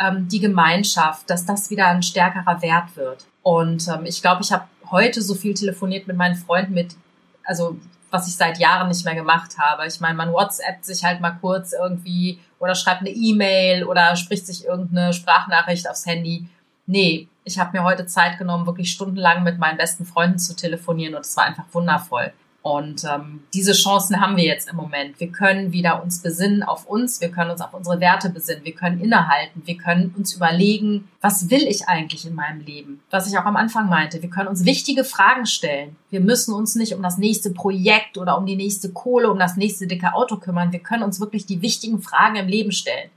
ähm, 0.00 0.28
die 0.28 0.40
Gemeinschaft, 0.40 1.28
dass 1.28 1.44
das 1.44 1.70
wieder 1.70 1.86
ein 1.88 2.02
stärkerer 2.02 2.62
Wert 2.62 2.96
wird. 2.96 3.26
Und 3.42 3.86
ähm, 3.88 4.06
ich 4.06 4.22
glaube, 4.22 4.42
ich 4.42 4.50
habe 4.50 4.64
heute 4.90 5.22
so 5.22 5.34
viel 5.34 5.54
telefoniert 5.54 6.06
mit 6.06 6.16
meinen 6.16 6.34
Freunden, 6.34 6.74
mit, 6.74 6.96
also 7.44 7.76
was 8.10 8.26
ich 8.26 8.34
seit 8.34 8.58
Jahren 8.58 8.88
nicht 8.88 9.04
mehr 9.04 9.14
gemacht 9.14 9.58
habe. 9.58 9.86
Ich 9.86 10.00
meine, 10.00 10.16
man 10.16 10.32
WhatsApp 10.32 10.82
sich 10.84 11.04
halt 11.04 11.20
mal 11.20 11.32
kurz 11.40 11.72
irgendwie 11.72 12.40
oder 12.58 12.74
schreibt 12.74 13.00
eine 13.00 13.10
E-Mail 13.10 13.84
oder 13.84 14.16
spricht 14.16 14.46
sich 14.46 14.64
irgendeine 14.64 15.12
Sprachnachricht 15.12 15.88
aufs 15.88 16.06
Handy. 16.06 16.48
Nee, 16.86 17.28
ich 17.44 17.58
habe 17.58 17.76
mir 17.76 17.84
heute 17.84 18.06
Zeit 18.06 18.38
genommen, 18.38 18.66
wirklich 18.66 18.90
stundenlang 18.90 19.44
mit 19.44 19.58
meinen 19.58 19.78
besten 19.78 20.04
Freunden 20.04 20.38
zu 20.38 20.56
telefonieren 20.56 21.14
und 21.14 21.24
es 21.24 21.36
war 21.36 21.44
einfach 21.44 21.64
wundervoll. 21.72 22.32
Und 22.62 23.04
ähm, 23.04 23.42
diese 23.54 23.72
Chancen 23.72 24.20
haben 24.20 24.36
wir 24.36 24.44
jetzt 24.44 24.68
im 24.68 24.76
Moment. 24.76 25.18
Wir 25.18 25.28
können 25.28 25.72
wieder 25.72 26.02
uns 26.02 26.20
besinnen 26.20 26.62
auf 26.62 26.86
uns, 26.86 27.22
wir 27.22 27.30
können 27.30 27.50
uns 27.50 27.62
auf 27.62 27.72
unsere 27.72 28.00
Werte 28.00 28.28
besinnen, 28.28 28.64
wir 28.64 28.74
können 28.74 29.00
innehalten, 29.00 29.62
wir 29.64 29.78
können 29.78 30.14
uns 30.14 30.34
überlegen, 30.34 31.08
was 31.22 31.48
will 31.48 31.62
ich 31.66 31.88
eigentlich 31.88 32.26
in 32.26 32.34
meinem 32.34 32.60
Leben? 32.60 33.00
Was 33.10 33.26
ich 33.26 33.38
auch 33.38 33.46
am 33.46 33.56
Anfang 33.56 33.88
meinte, 33.88 34.20
wir 34.20 34.28
können 34.28 34.48
uns 34.48 34.66
wichtige 34.66 35.04
Fragen 35.04 35.46
stellen. 35.46 35.96
Wir 36.10 36.20
müssen 36.20 36.52
uns 36.52 36.74
nicht 36.74 36.94
um 36.94 37.02
das 37.02 37.16
nächste 37.16 37.50
Projekt 37.50 38.18
oder 38.18 38.36
um 38.36 38.44
die 38.44 38.56
nächste 38.56 38.92
Kohle, 38.92 39.30
um 39.30 39.38
das 39.38 39.56
nächste 39.56 39.86
dicke 39.86 40.12
Auto 40.12 40.36
kümmern. 40.36 40.72
Wir 40.72 40.80
können 40.80 41.02
uns 41.02 41.18
wirklich 41.18 41.46
die 41.46 41.62
wichtigen 41.62 42.02
Fragen 42.02 42.36
im 42.36 42.48
Leben 42.48 42.72
stellen. 42.72 43.08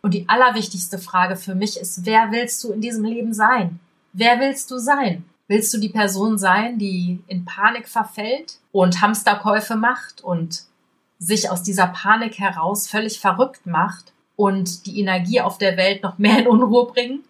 Und 0.00 0.14
die 0.14 0.26
allerwichtigste 0.26 0.98
Frage 0.98 1.36
für 1.36 1.54
mich 1.54 1.78
ist, 1.78 2.06
wer 2.06 2.30
willst 2.30 2.64
du 2.64 2.72
in 2.72 2.80
diesem 2.80 3.04
Leben 3.04 3.34
sein? 3.34 3.78
Wer 4.14 4.40
willst 4.40 4.70
du 4.70 4.78
sein? 4.78 5.24
Willst 5.48 5.72
du 5.72 5.78
die 5.78 5.88
Person 5.88 6.38
sein, 6.38 6.78
die 6.78 7.20
in 7.28 7.44
Panik 7.44 7.88
verfällt 7.88 8.58
und 8.72 9.00
Hamsterkäufe 9.00 9.76
macht 9.76 10.22
und 10.22 10.64
sich 11.18 11.50
aus 11.50 11.62
dieser 11.62 11.86
Panik 11.86 12.38
heraus 12.38 12.88
völlig 12.88 13.20
verrückt 13.20 13.64
macht 13.64 14.12
und 14.34 14.86
die 14.86 15.00
Energie 15.00 15.40
auf 15.40 15.58
der 15.58 15.76
Welt 15.76 16.02
noch 16.02 16.18
mehr 16.18 16.40
in 16.40 16.48
Unruhe 16.48 16.86
bringen? 16.86 17.20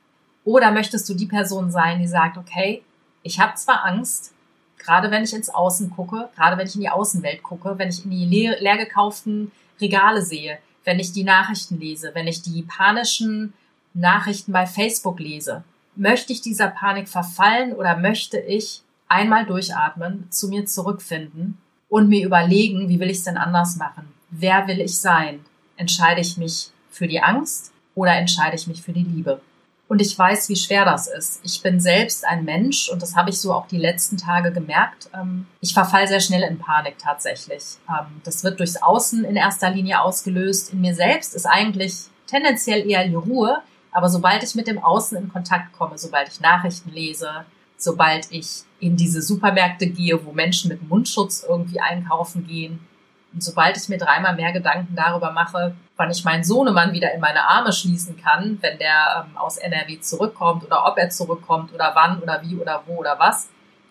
Oder 0.45 0.71
möchtest 0.71 1.09
du 1.09 1.15
die 1.15 1.27
Person 1.27 1.71
sein, 1.71 1.99
die 1.99 2.07
sagt, 2.07 2.39
okay, 2.39 2.83
ich 3.23 3.39
habe 3.39 3.55
zwar 3.57 3.85
Angst, 3.85 4.33
gerade 4.79 5.11
wenn 5.11 5.25
ich 5.25 5.35
ins 5.35 5.51
Außen 5.51 5.91
gucke, 5.91 6.29
gerade 6.37 6.57
wenn 6.57 6.67
ich 6.67 6.75
in 6.75 6.81
die 6.81 6.89
Außenwelt 6.89 7.43
gucke, 7.43 7.79
wenn 7.79 7.89
ich 7.89 8.05
in 8.05 8.11
die 8.11 8.25
leer, 8.25 8.61
leer 8.61 8.79
gekauften 8.79 9.51
Regale 9.81 10.23
sehe, 10.23 10.59
wenn 10.85 11.01
ich 11.01 11.13
die 11.13 11.25
Nachrichten 11.25 11.79
lese, 11.79 12.13
wenn 12.15 12.29
ich 12.29 12.43
die 12.43 12.63
panischen 12.63 13.53
Nachrichten 13.93 14.53
bei 14.53 14.67
Facebook 14.67 15.19
lese, 15.19 15.65
möchte 15.97 16.33
ich 16.33 16.41
dieser 16.41 16.69
Panik 16.69 17.09
verfallen 17.09 17.73
oder 17.73 17.97
möchte 17.97 18.39
ich 18.39 18.83
einmal 19.09 19.47
durchatmen, 19.47 20.31
zu 20.31 20.49
mir 20.49 20.67
zurückfinden 20.67 21.59
und 21.89 22.09
mir 22.09 22.25
überlegen, 22.25 22.89
wie 22.89 23.01
will 23.01 23.11
ich 23.11 23.19
es 23.19 23.25
denn 23.25 23.37
anders 23.37 23.77
machen? 23.77 24.13
Wer 24.31 24.67
will 24.67 24.81
ich 24.81 24.99
sein? 24.99 25.41
Entscheide 25.77 26.21
ich 26.21 26.37
mich 26.37 26.71
für 26.91 27.07
die 27.07 27.21
Angst 27.21 27.73
oder 27.95 28.17
entscheide 28.17 28.57
ich 28.57 28.67
mich 28.67 28.83
für 28.83 28.93
die 28.93 29.05
Liebe? 29.05 29.41
Und 29.89 30.03
ich 30.03 30.19
weiß, 30.19 30.49
wie 30.49 30.57
schwer 30.57 30.85
das 30.85 31.07
ist. 31.07 31.41
Ich 31.45 31.63
bin 31.63 31.79
selbst 31.79 32.27
ein 32.27 32.45
Mensch 32.45 32.89
und 32.89 33.03
das 33.03 33.15
habe 33.15 33.31
ich 33.31 33.41
so 33.41 33.53
auch 33.53 33.69
die 33.69 33.79
letzten 33.79 34.17
Tage 34.17 34.51
gemerkt. 34.51 35.09
Ähm, 35.15 35.47
ich 35.61 35.75
verfall 35.75 36.09
sehr 36.09 36.19
schnell 36.21 36.43
in 36.43 36.59
Panik 36.59 36.99
tatsächlich. 36.99 37.63
Ähm, 37.89 38.21
das 38.25 38.43
wird 38.43 38.59
durchs 38.59 38.83
Außen 38.83 39.25
in 39.25 39.37
erster 39.37 39.71
Linie 39.71 40.01
ausgelöst. 40.01 40.73
In 40.73 40.81
mir 40.81 40.95
selbst 40.95 41.37
ist 41.37 41.47
eigentlich 41.47 42.07
tendenziell 42.27 42.89
eher 42.89 43.07
die 43.07 43.15
Ruhe. 43.15 43.63
Aber 43.97 44.11
sobald 44.11 44.43
ich 44.43 44.55
mit 44.55 44.67
dem 44.67 44.79
Außen 44.79 45.17
in 45.17 45.33
Kontakt 45.33 45.73
komme, 45.73 45.97
sobald 45.97 46.29
ich 46.29 46.39
Nachrichten 46.39 46.91
lese, 46.91 47.47
sobald 47.79 48.31
ich 48.31 48.65
in 48.79 48.95
diese 48.95 49.23
Supermärkte 49.23 49.87
gehe, 49.87 50.23
wo 50.23 50.33
Menschen 50.33 50.69
mit 50.69 50.87
Mundschutz 50.87 51.47
irgendwie 51.49 51.81
einkaufen 51.81 52.47
gehen, 52.47 52.87
und 53.33 53.43
sobald 53.43 53.79
ich 53.79 53.89
mir 53.89 53.97
dreimal 53.97 54.37
mehr 54.37 54.53
Gedanken 54.53 54.95
darüber 54.95 55.31
mache, 55.31 55.75
wann 55.97 56.11
ich 56.11 56.25
meinen 56.25 56.45
Sohnemann 56.45 56.93
wieder 56.93 57.15
in 57.15 57.21
meine 57.21 57.43
Arme 57.45 57.73
schließen 57.73 58.21
kann, 58.23 58.59
wenn 58.61 58.79
der 58.79 59.25
ähm, 59.31 59.39
aus 59.39 59.57
NRW 59.57 59.99
zurückkommt 60.01 60.65
oder 60.65 60.85
ob 60.85 60.99
er 60.99 61.09
zurückkommt 61.09 61.73
oder 61.73 61.93
wann 61.95 62.21
oder 62.21 62.43
wie 62.43 62.57
oder 62.57 62.83
wo 62.85 62.97
oder 62.97 63.19
was, 63.19 63.49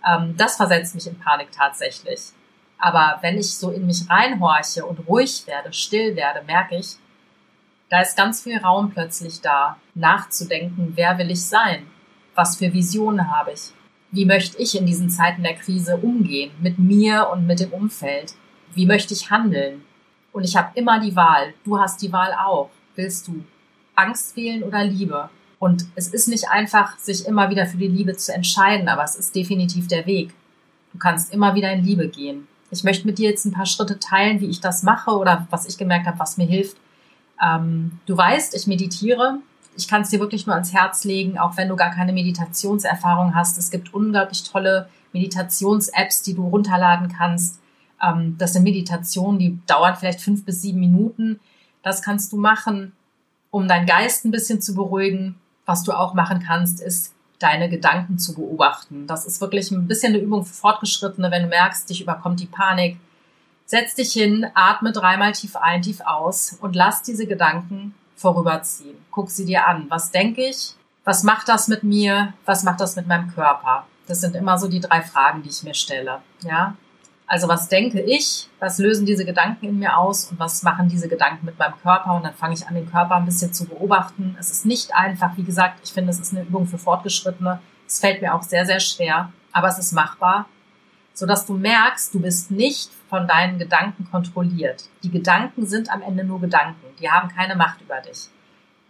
ähm, 0.08 0.36
das 0.38 0.56
versetzt 0.56 0.94
mich 0.94 1.08
in 1.08 1.18
Panik 1.18 1.52
tatsächlich. 1.52 2.22
Aber 2.78 3.18
wenn 3.22 3.40
ich 3.40 3.58
so 3.58 3.72
in 3.72 3.88
mich 3.88 4.08
reinhorche 4.08 4.86
und 4.86 5.08
ruhig 5.08 5.48
werde, 5.48 5.74
still 5.74 6.16
werde, 6.16 6.44
merke 6.44 6.76
ich, 6.76 6.98
da 7.90 8.02
ist 8.02 8.18
ganz 8.18 8.42
viel 8.42 8.58
Raum 8.58 8.92
plötzlich 8.92 9.42
da, 9.42 9.78
nachzudenken, 9.94 10.94
wer 10.96 11.18
will 11.18 11.32
ich 11.32 11.44
sein? 11.44 11.88
Was 12.34 12.58
für 12.58 12.74
Visionen 12.74 13.32
habe 13.32 13.54
ich? 13.54 13.72
Wie 14.12 14.26
möchte 14.26 14.58
ich 14.58 14.78
in 14.78 14.86
diesen 14.86 15.10
Zeiten 15.10 15.44
der 15.44 15.56
Krise 15.56 15.98
umgehen? 15.98 16.52
Mit 16.62 16.80
mir 16.80 17.30
und 17.32 17.46
mit 17.46 17.60
dem 17.60 17.74
Umfeld? 17.74 18.34
Wie 18.74 18.86
möchte 18.86 19.14
ich 19.14 19.30
handeln? 19.30 19.84
Und 20.32 20.44
ich 20.44 20.56
habe 20.56 20.72
immer 20.76 21.00
die 21.00 21.16
Wahl. 21.16 21.54
Du 21.64 21.80
hast 21.80 22.02
die 22.02 22.12
Wahl 22.12 22.34
auch. 22.34 22.70
Willst 22.96 23.28
du 23.28 23.44
Angst 23.96 24.36
wählen 24.36 24.64
oder 24.64 24.84
Liebe? 24.84 25.30
Und 25.60 25.86
es 25.96 26.10
ist 26.10 26.28
nicht 26.28 26.50
einfach, 26.50 26.98
sich 26.98 27.26
immer 27.26 27.50
wieder 27.50 27.66
für 27.66 27.78
die 27.78 27.88
Liebe 27.88 28.16
zu 28.16 28.34
entscheiden, 28.34 28.90
aber 28.90 29.04
es 29.04 29.16
ist 29.16 29.36
definitiv 29.36 29.88
der 29.88 30.06
Weg. 30.06 30.34
Du 30.92 31.00
kannst 31.00 31.34
immer 31.34 31.56
wieder 31.56 31.72
in 31.72 31.84
Liebe 31.84 32.08
gehen. 32.08 32.48
Ich 32.72 32.84
möchte 32.84 33.06
mit 33.06 33.18
dir 33.18 33.30
jetzt 33.30 33.46
ein 33.46 33.54
paar 33.54 33.66
Schritte 33.66 34.00
teilen, 34.00 34.42
wie 34.42 34.50
ich 34.50 34.60
das 34.60 34.84
mache 34.84 35.12
oder 35.12 35.48
was 35.50 35.66
ich 35.68 35.78
gemerkt 35.78 36.08
habe, 36.08 36.20
was 36.20 36.38
mir 36.38 36.48
hilft, 36.48 36.78
ähm, 37.42 38.00
du 38.06 38.18
weißt, 38.18 38.56
ich 38.56 38.68
meditiere. 38.68 39.40
Ich 39.78 39.88
kann 39.88 40.04
es 40.04 40.10
dir 40.10 40.20
wirklich 40.20 40.46
nur 40.46 40.56
ans 40.56 40.74
Herz 40.74 41.04
legen, 41.04 41.38
auch 41.38 41.58
wenn 41.58 41.68
du 41.68 41.76
gar 41.76 41.92
keine 41.92 42.14
Meditationserfahrung 42.14 43.36
hast. 43.36 43.58
Es 43.58 43.72
gibt 43.72 43.94
unglaublich 43.94 44.44
tolle 44.44 44.88
Meditations-Apps, 45.12 46.22
die 46.22 46.34
du 46.34 46.48
runterladen 46.48 47.10
kannst. 47.10 47.60
Ähm, 48.02 48.36
das 48.38 48.54
sind 48.54 48.64
Meditationen, 48.64 49.40
die 49.40 49.60
dauern 49.68 49.96
vielleicht 49.98 50.22
fünf 50.22 50.46
bis 50.46 50.62
sieben 50.62 50.80
Minuten. 50.80 51.40
Das 51.84 52.02
kannst 52.02 52.32
du 52.32 52.38
machen, 52.38 52.94
um 53.52 53.68
deinen 53.68 53.86
Geist 53.86 54.26
ein 54.26 54.32
bisschen 54.32 54.62
zu 54.62 54.76
beruhigen. 54.76 55.36
Was 55.66 55.84
du 55.84 55.94
auch 55.94 56.14
machen 56.14 56.44
kannst, 56.46 56.82
ist 56.82 57.14
deine 57.40 57.70
Gedanken 57.70 58.18
zu 58.18 58.34
beobachten. 58.34 59.08
Das 59.08 59.26
ist 59.26 59.42
wirklich 59.42 59.72
ein 59.72 59.88
bisschen 59.88 60.14
eine 60.14 60.22
Übung 60.22 60.46
für 60.46 60.54
Fortgeschrittene, 60.54 61.32
wenn 61.32 61.44
du 61.44 61.50
merkst, 61.50 61.90
dich 61.90 62.02
überkommt 62.02 62.40
die 62.40 62.46
Panik, 62.46 62.98
Setz 63.68 63.96
dich 63.96 64.14
hin, 64.14 64.46
atme 64.54 64.92
dreimal 64.92 65.32
tief 65.32 65.56
ein, 65.56 65.82
tief 65.82 66.02
aus 66.02 66.58
und 66.62 66.76
lass 66.76 67.02
diese 67.02 67.26
Gedanken 67.26 67.96
vorüberziehen. 68.16 68.96
Guck 69.10 69.32
sie 69.32 69.46
dir 69.46 69.68
an. 69.68 69.88
Was 69.90 70.12
denke 70.12 70.48
ich? 70.48 70.76
Was 71.04 71.24
macht 71.24 71.50
das 71.50 71.68
mit 71.68 71.84
mir? 71.84 72.34
Was 72.46 72.64
macht 72.64 72.80
das 72.80 72.96
mit 72.96 73.08
meinem 73.08 73.34
Körper? 73.34 73.88
Das 74.08 74.22
sind 74.22 74.36
immer 74.36 74.60
so 74.60 74.68
die 74.68 74.80
drei 74.80 75.02
Fragen, 75.02 75.42
die 75.42 75.50
ich 75.50 75.64
mir 75.64 75.74
stelle. 75.74 76.22
Ja. 76.42 76.76
Also 77.26 77.48
was 77.48 77.68
denke 77.68 78.02
ich? 78.02 78.48
Was 78.60 78.78
lösen 78.78 79.08
diese 79.08 79.26
Gedanken 79.26 79.66
in 79.66 79.80
mir 79.80 79.98
aus? 79.98 80.26
Und 80.30 80.40
was 80.40 80.62
machen 80.62 80.88
diese 80.88 81.08
Gedanken 81.08 81.48
mit 81.48 81.58
meinem 81.58 81.74
Körper? 81.82 82.14
Und 82.14 82.24
dann 82.24 82.36
fange 82.36 82.54
ich 82.54 82.68
an, 82.68 82.76
den 82.76 82.90
Körper 82.90 83.16
ein 83.16 83.26
bisschen 83.26 83.52
zu 83.52 83.66
beobachten. 83.66 84.38
Es 84.40 84.52
ist 84.52 84.68
nicht 84.68 84.94
einfach. 84.94 85.36
Wie 85.38 85.44
gesagt, 85.44 85.80
ich 85.84 85.92
finde, 85.92 86.12
es 86.12 86.20
ist 86.20 86.34
eine 86.34 86.44
Übung 86.44 86.68
für 86.68 86.78
Fortgeschrittene. 86.78 87.60
Es 87.88 88.00
fällt 88.00 88.22
mir 88.22 88.36
auch 88.36 88.44
sehr, 88.44 88.68
sehr 88.68 88.80
schwer. 88.80 89.32
Aber 89.52 89.70
es 89.70 89.80
ist 89.80 89.92
machbar 89.92 90.46
sodass 91.16 91.48
du 91.48 91.56
merkst, 91.56 92.14
du 92.14 92.20
bist 92.20 92.52
nicht 92.52 92.92
von 93.10 93.28
deinen 93.28 93.58
Gedanken 93.58 94.08
kontrolliert. 94.12 94.84
Die 95.02 95.10
Gedanken 95.10 95.66
sind 95.66 95.90
am 95.90 96.04
Ende 96.04 96.24
nur 96.24 96.40
Gedanken. 96.40 96.86
Die 97.00 97.10
haben 97.10 97.30
keine 97.30 97.56
Macht 97.56 97.82
über 97.82 98.00
dich. 98.02 98.28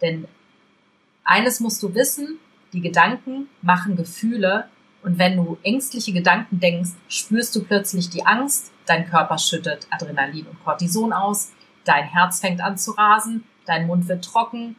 Denn 0.02 0.28
eines 1.24 1.60
musst 1.60 1.82
du 1.82 1.94
wissen, 1.94 2.38
die 2.74 2.82
Gedanken 2.82 3.48
machen 3.62 3.96
Gefühle 3.96 4.68
und 5.02 5.18
wenn 5.18 5.36
du 5.36 5.56
ängstliche 5.62 6.12
Gedanken 6.12 6.58
denkst, 6.60 6.90
spürst 7.08 7.54
du 7.54 7.62
plötzlich 7.62 8.10
die 8.10 8.26
Angst, 8.26 8.72
dein 8.86 9.08
Körper 9.08 9.38
schüttet 9.38 9.86
Adrenalin 9.90 10.46
und 10.46 10.62
Cortison 10.64 11.12
aus, 11.12 11.52
dein 11.84 12.04
Herz 12.04 12.40
fängt 12.40 12.60
an 12.60 12.76
zu 12.76 12.90
rasen, 12.90 13.44
dein 13.66 13.86
Mund 13.86 14.08
wird 14.08 14.24
trocken, 14.24 14.74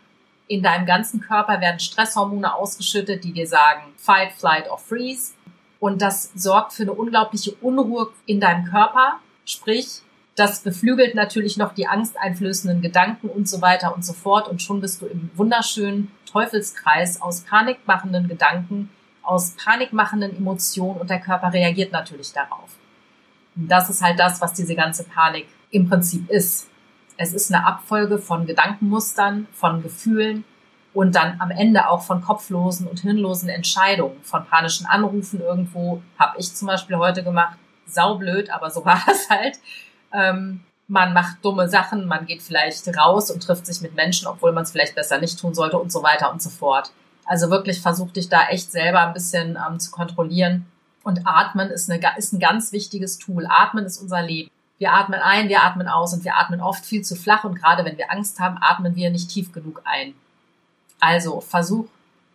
in 0.48 0.64
deinem 0.64 0.86
ganzen 0.86 1.22
Körper 1.22 1.62
werden 1.62 1.80
Stresshormone 1.80 2.54
ausgeschüttet, 2.54 3.24
die 3.24 3.34
dir 3.34 3.48
sagen, 3.48 3.94
fight, 3.98 4.32
flight 4.34 4.70
or 4.70 4.78
freeze. 4.78 5.34
Und 5.80 6.02
das 6.02 6.32
sorgt 6.36 6.74
für 6.74 6.84
eine 6.84 6.94
unglaubliche 6.94 7.54
Unruhe 7.62 8.10
in 8.26 8.40
deinem 8.40 8.66
Körper. 8.66 9.20
Sprich, 9.46 10.02
das 10.36 10.62
beflügelt 10.62 11.16
natürlich 11.16 11.58
noch 11.58 11.74
die 11.74 11.88
angsteinflößenden 11.88 12.82
Gedanken 12.82 13.28
und 13.28 13.50
so 13.50 13.62
weiter 13.62 13.96
und 13.96 14.06
so 14.06 14.14
fort. 14.14 14.48
Und 14.48 14.62
schon 14.62 14.82
bist 14.82 15.02
du 15.02 15.08
im 15.08 15.30
wunderschönen 15.36 16.12
Teufelskreis 16.32 17.22
aus 17.22 17.42
panikmachenden 17.42 18.28
Gedanken, 18.28 18.90
aus 19.24 19.52
panikmachenden 19.52 20.38
Emotionen 20.38 21.00
und 21.02 21.10
der 21.10 21.20
Körper 21.20 21.54
reagiert 21.54 21.92
natürlich 21.92 22.34
darauf. 22.34 22.70
Und 23.56 23.68
das 23.68 23.90
ist 23.90 24.02
halt 24.02 24.20
das, 24.20 24.40
was 24.40 24.54
diese 24.54 24.76
ganze 24.76 25.04
Panik 25.04 25.48
im 25.72 25.90
Prinzip 25.90 26.30
ist. 26.30 26.68
Es 27.18 27.34
ist 27.34 27.52
eine 27.52 27.66
Abfolge 27.66 28.20
von 28.20 28.46
Gedankenmustern, 28.46 29.48
von 29.52 29.82
Gefühlen, 29.82 30.46
und 30.98 31.14
dann 31.14 31.40
am 31.40 31.52
Ende 31.52 31.90
auch 31.90 32.02
von 32.02 32.24
kopflosen 32.24 32.88
und 32.88 33.02
hirnlosen 33.02 33.50
Entscheidungen, 33.50 34.20
von 34.24 34.48
panischen 34.48 34.88
Anrufen 34.88 35.40
irgendwo, 35.40 36.02
habe 36.18 36.40
ich 36.40 36.56
zum 36.56 36.68
Beispiel 36.68 36.98
heute 36.98 37.24
gemacht, 37.24 37.56
saublöd, 37.86 38.50
aber 38.50 38.72
so 38.72 38.84
war 38.86 39.00
das 39.06 39.30
halt. 39.30 39.60
Ähm, 40.12 40.62
man 40.88 41.14
macht 41.14 41.46
dumme 41.46 41.70
Sachen, 41.70 42.08
man 42.08 42.26
geht 42.26 42.42
vielleicht 42.42 42.88
raus 42.98 43.30
und 43.30 43.44
trifft 43.44 43.68
sich 43.68 43.80
mit 43.82 43.94
Menschen, 43.94 44.28
obwohl 44.28 44.52
man 44.54 44.64
es 44.64 44.72
vielleicht 44.72 44.96
besser 44.96 45.20
nicht 45.20 45.40
tun 45.40 45.54
sollte 45.54 45.78
und 45.78 45.92
so 45.92 46.02
weiter 46.02 46.32
und 46.32 46.42
so 46.42 46.50
fort. 46.50 46.92
Also 47.26 47.52
wirklich 47.52 47.80
versuch 47.80 48.10
dich 48.10 48.28
da 48.28 48.48
echt 48.48 48.72
selber 48.72 49.02
ein 49.02 49.14
bisschen 49.14 49.56
ähm, 49.56 49.80
zu 49.80 49.92
kontrollieren. 49.92 50.66
Und 51.04 51.28
Atmen 51.28 51.70
ist, 51.70 51.92
eine, 51.92 52.02
ist 52.18 52.34
ein 52.34 52.40
ganz 52.40 52.72
wichtiges 52.72 53.20
Tool. 53.20 53.46
Atmen 53.48 53.86
ist 53.86 54.02
unser 54.02 54.24
Leben. 54.24 54.50
Wir 54.80 54.94
atmen 54.94 55.20
ein, 55.20 55.48
wir 55.48 55.62
atmen 55.62 55.88
aus 55.88 56.16
und 56.16 56.26
wir 56.26 56.38
atmen 56.38 56.60
oft 56.60 56.84
viel 56.84 57.04
zu 57.04 57.16
flach 57.16 57.44
und 57.44 57.54
gerade 57.54 57.86
wenn 57.86 58.00
wir 58.00 58.12
Angst 58.12 58.40
haben, 58.40 58.58
atmen 58.60 58.96
wir 58.96 59.12
nicht 59.12 59.30
tief 59.30 59.52
genug 59.52 59.84
ein. 59.86 60.16
Also 61.00 61.42
versuch 61.42 61.86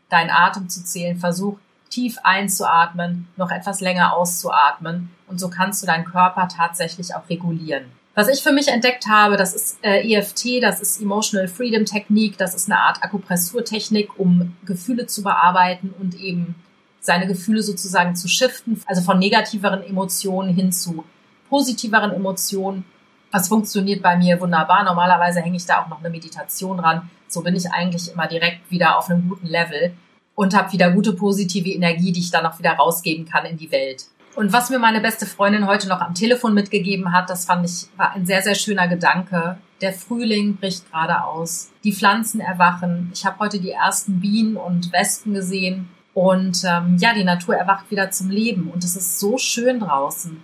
deinen 0.08 0.30
Atem 0.30 0.68
zu 0.68 0.84
zählen, 0.84 1.18
versuch 1.18 1.58
tief 1.90 2.18
einzuatmen, 2.22 3.28
noch 3.36 3.50
etwas 3.50 3.80
länger 3.80 4.14
auszuatmen 4.14 5.10
und 5.26 5.38
so 5.38 5.48
kannst 5.48 5.82
du 5.82 5.86
deinen 5.86 6.04
Körper 6.04 6.48
tatsächlich 6.48 7.14
auch 7.14 7.28
regulieren. 7.28 7.84
Was 8.14 8.28
ich 8.28 8.42
für 8.42 8.52
mich 8.52 8.68
entdeckt 8.68 9.06
habe, 9.06 9.38
das 9.38 9.54
ist 9.54 9.78
äh, 9.82 10.06
EFT, 10.06 10.62
das 10.62 10.80
ist 10.80 11.00
Emotional 11.00 11.48
Freedom 11.48 11.86
Technik, 11.86 12.36
das 12.36 12.54
ist 12.54 12.70
eine 12.70 12.78
Art 12.78 13.02
Akupressurtechnik, 13.02 14.18
um 14.18 14.54
Gefühle 14.66 15.06
zu 15.06 15.22
bearbeiten 15.22 15.94
und 15.98 16.20
eben 16.20 16.54
seine 17.00 17.26
Gefühle 17.26 17.62
sozusagen 17.62 18.14
zu 18.14 18.28
shiften, 18.28 18.80
also 18.86 19.00
von 19.00 19.18
negativeren 19.18 19.82
Emotionen 19.82 20.54
hin 20.54 20.72
zu 20.72 21.04
positiveren 21.48 22.12
Emotionen. 22.12 22.84
Das 23.32 23.48
funktioniert 23.48 24.02
bei 24.02 24.16
mir 24.16 24.38
wunderbar. 24.40 24.84
Normalerweise 24.84 25.40
hänge 25.40 25.56
ich 25.56 25.64
da 25.64 25.82
auch 25.82 25.88
noch 25.88 26.00
eine 26.00 26.10
Meditation 26.10 26.76
dran. 26.76 27.10
So 27.28 27.40
bin 27.40 27.56
ich 27.56 27.72
eigentlich 27.72 28.12
immer 28.12 28.28
direkt 28.28 28.70
wieder 28.70 28.98
auf 28.98 29.08
einem 29.08 29.28
guten 29.28 29.46
Level 29.46 29.94
und 30.34 30.54
habe 30.54 30.70
wieder 30.72 30.90
gute 30.90 31.14
positive 31.14 31.70
Energie, 31.70 32.12
die 32.12 32.20
ich 32.20 32.30
dann 32.30 32.44
auch 32.44 32.58
wieder 32.58 32.72
rausgeben 32.72 33.26
kann 33.26 33.46
in 33.46 33.56
die 33.56 33.72
Welt. 33.72 34.04
Und 34.34 34.52
was 34.52 34.70
mir 34.70 34.78
meine 34.78 35.00
beste 35.00 35.26
Freundin 35.26 35.66
heute 35.66 35.88
noch 35.88 36.00
am 36.00 36.14
Telefon 36.14 36.54
mitgegeben 36.54 37.12
hat, 37.12 37.28
das 37.28 37.44
fand 37.44 37.66
ich 37.66 37.88
war 37.96 38.12
ein 38.12 38.26
sehr 38.26 38.42
sehr 38.42 38.54
schöner 38.54 38.88
Gedanke. 38.88 39.58
Der 39.80 39.92
Frühling 39.92 40.56
bricht 40.56 40.90
gerade 40.90 41.24
aus. 41.24 41.70
Die 41.84 41.92
Pflanzen 41.92 42.40
erwachen. 42.40 43.10
Ich 43.14 43.26
habe 43.26 43.38
heute 43.40 43.60
die 43.60 43.72
ersten 43.72 44.20
Bienen 44.20 44.56
und 44.56 44.92
Wespen 44.92 45.34
gesehen. 45.34 45.88
Und 46.14 46.62
ähm, 46.64 46.96
ja, 46.98 47.14
die 47.14 47.24
Natur 47.24 47.56
erwacht 47.56 47.90
wieder 47.90 48.10
zum 48.10 48.30
Leben. 48.30 48.70
Und 48.70 48.84
es 48.84 48.96
ist 48.96 49.18
so 49.18 49.38
schön 49.38 49.80
draußen. 49.80 50.42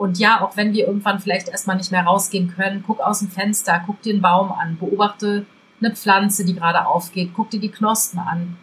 Und 0.00 0.18
ja, 0.18 0.40
auch 0.40 0.56
wenn 0.56 0.72
wir 0.72 0.86
irgendwann 0.86 1.20
vielleicht 1.20 1.50
erstmal 1.50 1.76
nicht 1.76 1.92
mehr 1.92 2.04
rausgehen 2.04 2.54
können, 2.56 2.82
guck 2.86 3.00
aus 3.00 3.18
dem 3.18 3.30
Fenster, 3.30 3.82
guck 3.84 4.00
den 4.00 4.22
Baum 4.22 4.50
an, 4.50 4.78
beobachte 4.78 5.44
eine 5.78 5.94
Pflanze, 5.94 6.46
die 6.46 6.54
gerade 6.54 6.86
aufgeht, 6.86 7.32
guck 7.36 7.50
dir 7.50 7.60
die 7.60 7.70
Knospen 7.70 8.18
an. 8.18 8.56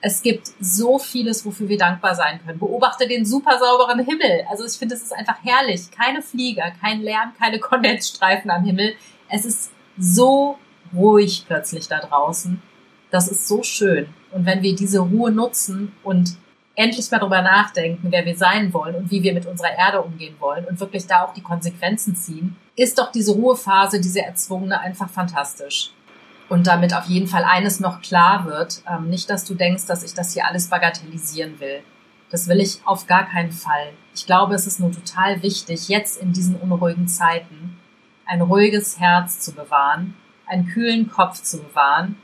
Es 0.00 0.20
gibt 0.20 0.50
so 0.58 0.98
vieles, 0.98 1.46
wofür 1.46 1.68
wir 1.68 1.78
dankbar 1.78 2.16
sein 2.16 2.40
können. 2.44 2.58
Beobachte 2.58 3.06
den 3.06 3.24
super 3.24 3.56
sauberen 3.60 4.04
Himmel. 4.04 4.44
Also 4.50 4.64
ich 4.64 4.72
finde, 4.72 4.96
es 4.96 5.02
ist 5.04 5.12
einfach 5.12 5.36
herrlich. 5.44 5.92
Keine 5.92 6.22
Flieger, 6.22 6.72
kein 6.80 7.02
Lärm, 7.02 7.34
keine 7.38 7.60
Kondensstreifen 7.60 8.50
am 8.50 8.64
Himmel. 8.64 8.94
Es 9.28 9.44
ist 9.44 9.70
so 9.96 10.58
ruhig 10.92 11.44
plötzlich 11.46 11.86
da 11.86 12.00
draußen. 12.00 12.60
Das 13.12 13.28
ist 13.28 13.46
so 13.46 13.62
schön. 13.62 14.08
Und 14.32 14.44
wenn 14.44 14.62
wir 14.62 14.74
diese 14.74 14.98
Ruhe 14.98 15.30
nutzen 15.30 15.92
und 16.02 16.36
endlich 16.80 17.10
mal 17.10 17.18
darüber 17.18 17.42
nachdenken, 17.42 18.08
wer 18.10 18.24
wir 18.24 18.36
sein 18.36 18.72
wollen 18.72 18.94
und 18.94 19.10
wie 19.10 19.22
wir 19.22 19.34
mit 19.34 19.46
unserer 19.46 19.76
Erde 19.76 20.00
umgehen 20.00 20.34
wollen 20.38 20.64
und 20.64 20.80
wirklich 20.80 21.06
da 21.06 21.24
auch 21.24 21.34
die 21.34 21.42
Konsequenzen 21.42 22.16
ziehen, 22.16 22.56
ist 22.74 22.98
doch 22.98 23.12
diese 23.12 23.32
Ruhephrase, 23.32 24.00
diese 24.00 24.22
erzwungene 24.22 24.80
einfach 24.80 25.10
fantastisch. 25.10 25.90
Und 26.48 26.66
damit 26.66 26.94
auf 26.94 27.04
jeden 27.04 27.28
Fall 27.28 27.44
eines 27.44 27.80
noch 27.80 28.00
klar 28.00 28.46
wird, 28.46 28.82
ähm, 28.90 29.10
nicht, 29.10 29.28
dass 29.28 29.44
du 29.44 29.54
denkst, 29.54 29.86
dass 29.86 30.02
ich 30.02 30.14
das 30.14 30.32
hier 30.32 30.46
alles 30.46 30.68
bagatellisieren 30.68 31.60
will. 31.60 31.82
Das 32.30 32.48
will 32.48 32.60
ich 32.60 32.80
auf 32.86 33.06
gar 33.06 33.28
keinen 33.28 33.52
Fall. 33.52 33.92
Ich 34.14 34.24
glaube, 34.24 34.54
es 34.54 34.66
ist 34.66 34.80
nur 34.80 34.90
total 34.90 35.42
wichtig, 35.42 35.88
jetzt 35.88 36.20
in 36.20 36.32
diesen 36.32 36.56
unruhigen 36.56 37.08
Zeiten 37.08 37.78
ein 38.24 38.40
ruhiges 38.40 38.98
Herz 38.98 39.40
zu 39.40 39.52
bewahren, 39.52 40.16
einen 40.46 40.66
kühlen 40.66 41.10
Kopf 41.10 41.42
zu 41.42 41.58
bewahren 41.58 42.16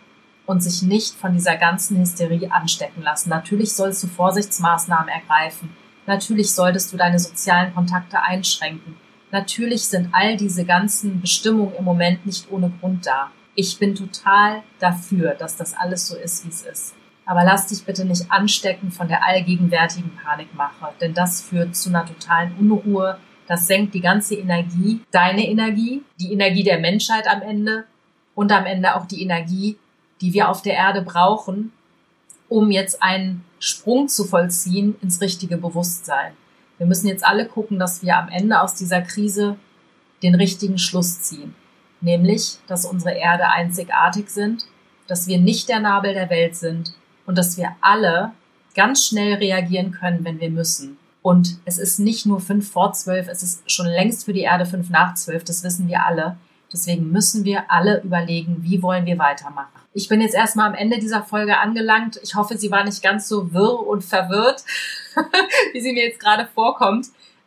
und 0.46 0.62
sich 0.62 0.82
nicht 0.82 1.14
von 1.14 1.34
dieser 1.34 1.56
ganzen 1.56 1.98
Hysterie 1.98 2.50
anstecken 2.50 3.02
lassen. 3.02 3.30
Natürlich 3.30 3.74
sollst 3.74 4.02
du 4.04 4.06
Vorsichtsmaßnahmen 4.06 5.08
ergreifen. 5.08 5.76
Natürlich 6.06 6.52
solltest 6.52 6.92
du 6.92 6.96
deine 6.96 7.18
sozialen 7.18 7.74
Kontakte 7.74 8.22
einschränken. 8.22 8.96
Natürlich 9.32 9.86
sind 9.86 10.08
all 10.12 10.36
diese 10.36 10.64
ganzen 10.64 11.20
Bestimmungen 11.20 11.74
im 11.74 11.84
Moment 11.84 12.24
nicht 12.24 12.50
ohne 12.50 12.72
Grund 12.80 13.06
da. 13.06 13.30
Ich 13.56 13.78
bin 13.78 13.94
total 13.94 14.62
dafür, 14.78 15.34
dass 15.34 15.56
das 15.56 15.74
alles 15.76 16.06
so 16.06 16.16
ist, 16.16 16.44
wie 16.44 16.50
es 16.50 16.62
ist. 16.62 16.94
Aber 17.24 17.42
lass 17.42 17.66
dich 17.66 17.84
bitte 17.84 18.04
nicht 18.04 18.30
anstecken 18.30 18.92
von 18.92 19.08
der 19.08 19.24
allgegenwärtigen 19.24 20.12
Panikmache, 20.24 20.92
denn 21.00 21.12
das 21.12 21.42
führt 21.42 21.74
zu 21.74 21.88
einer 21.88 22.06
totalen 22.06 22.54
Unruhe. 22.60 23.18
Das 23.48 23.66
senkt 23.66 23.94
die 23.94 24.00
ganze 24.00 24.36
Energie, 24.36 25.00
deine 25.10 25.48
Energie, 25.48 26.02
die 26.20 26.32
Energie 26.32 26.62
der 26.62 26.78
Menschheit 26.78 27.26
am 27.26 27.42
Ende 27.42 27.84
und 28.36 28.52
am 28.52 28.64
Ende 28.64 28.94
auch 28.94 29.06
die 29.06 29.22
Energie 29.22 29.76
die 30.20 30.32
wir 30.32 30.48
auf 30.48 30.62
der 30.62 30.74
Erde 30.74 31.02
brauchen, 31.02 31.72
um 32.48 32.70
jetzt 32.70 33.02
einen 33.02 33.44
Sprung 33.58 34.08
zu 34.08 34.24
vollziehen 34.24 34.96
ins 35.02 35.20
richtige 35.20 35.56
Bewusstsein. 35.56 36.32
Wir 36.78 36.86
müssen 36.86 37.08
jetzt 37.08 37.24
alle 37.24 37.46
gucken, 37.46 37.78
dass 37.78 38.02
wir 38.02 38.16
am 38.16 38.28
Ende 38.28 38.60
aus 38.60 38.74
dieser 38.74 39.02
Krise 39.02 39.56
den 40.22 40.34
richtigen 40.34 40.78
Schluss 40.78 41.22
ziehen. 41.22 41.54
Nämlich, 42.00 42.58
dass 42.66 42.84
unsere 42.84 43.14
Erde 43.14 43.48
einzigartig 43.48 44.28
sind, 44.28 44.66
dass 45.06 45.26
wir 45.26 45.38
nicht 45.38 45.68
der 45.68 45.80
Nabel 45.80 46.14
der 46.14 46.30
Welt 46.30 46.56
sind 46.56 46.94
und 47.26 47.38
dass 47.38 47.56
wir 47.56 47.74
alle 47.80 48.32
ganz 48.74 49.06
schnell 49.06 49.34
reagieren 49.34 49.92
können, 49.92 50.24
wenn 50.24 50.40
wir 50.40 50.50
müssen. 50.50 50.98
Und 51.22 51.58
es 51.64 51.78
ist 51.78 51.98
nicht 51.98 52.26
nur 52.26 52.40
fünf 52.40 52.70
vor 52.70 52.92
zwölf, 52.92 53.26
es 53.28 53.42
ist 53.42 53.70
schon 53.70 53.86
längst 53.86 54.26
für 54.26 54.32
die 54.32 54.42
Erde 54.42 54.66
fünf 54.66 54.90
nach 54.90 55.14
zwölf, 55.14 55.42
das 55.42 55.64
wissen 55.64 55.88
wir 55.88 56.04
alle. 56.04 56.36
Deswegen 56.72 57.10
müssen 57.10 57.44
wir 57.44 57.70
alle 57.70 58.02
überlegen, 58.02 58.58
wie 58.60 58.82
wollen 58.82 59.06
wir 59.06 59.18
weitermachen. 59.18 59.68
Ich 59.92 60.08
bin 60.08 60.20
jetzt 60.20 60.34
erstmal 60.34 60.68
am 60.68 60.74
Ende 60.74 60.98
dieser 60.98 61.22
Folge 61.22 61.58
angelangt. 61.58 62.20
Ich 62.22 62.34
hoffe, 62.34 62.58
sie 62.58 62.70
war 62.70 62.84
nicht 62.84 63.02
ganz 63.02 63.28
so 63.28 63.52
wirr 63.52 63.86
und 63.86 64.04
verwirrt, 64.04 64.64
wie 65.72 65.80
sie 65.80 65.92
mir 65.92 66.04
jetzt 66.04 66.20
gerade 66.20 66.46
vorkommt. 66.54 67.06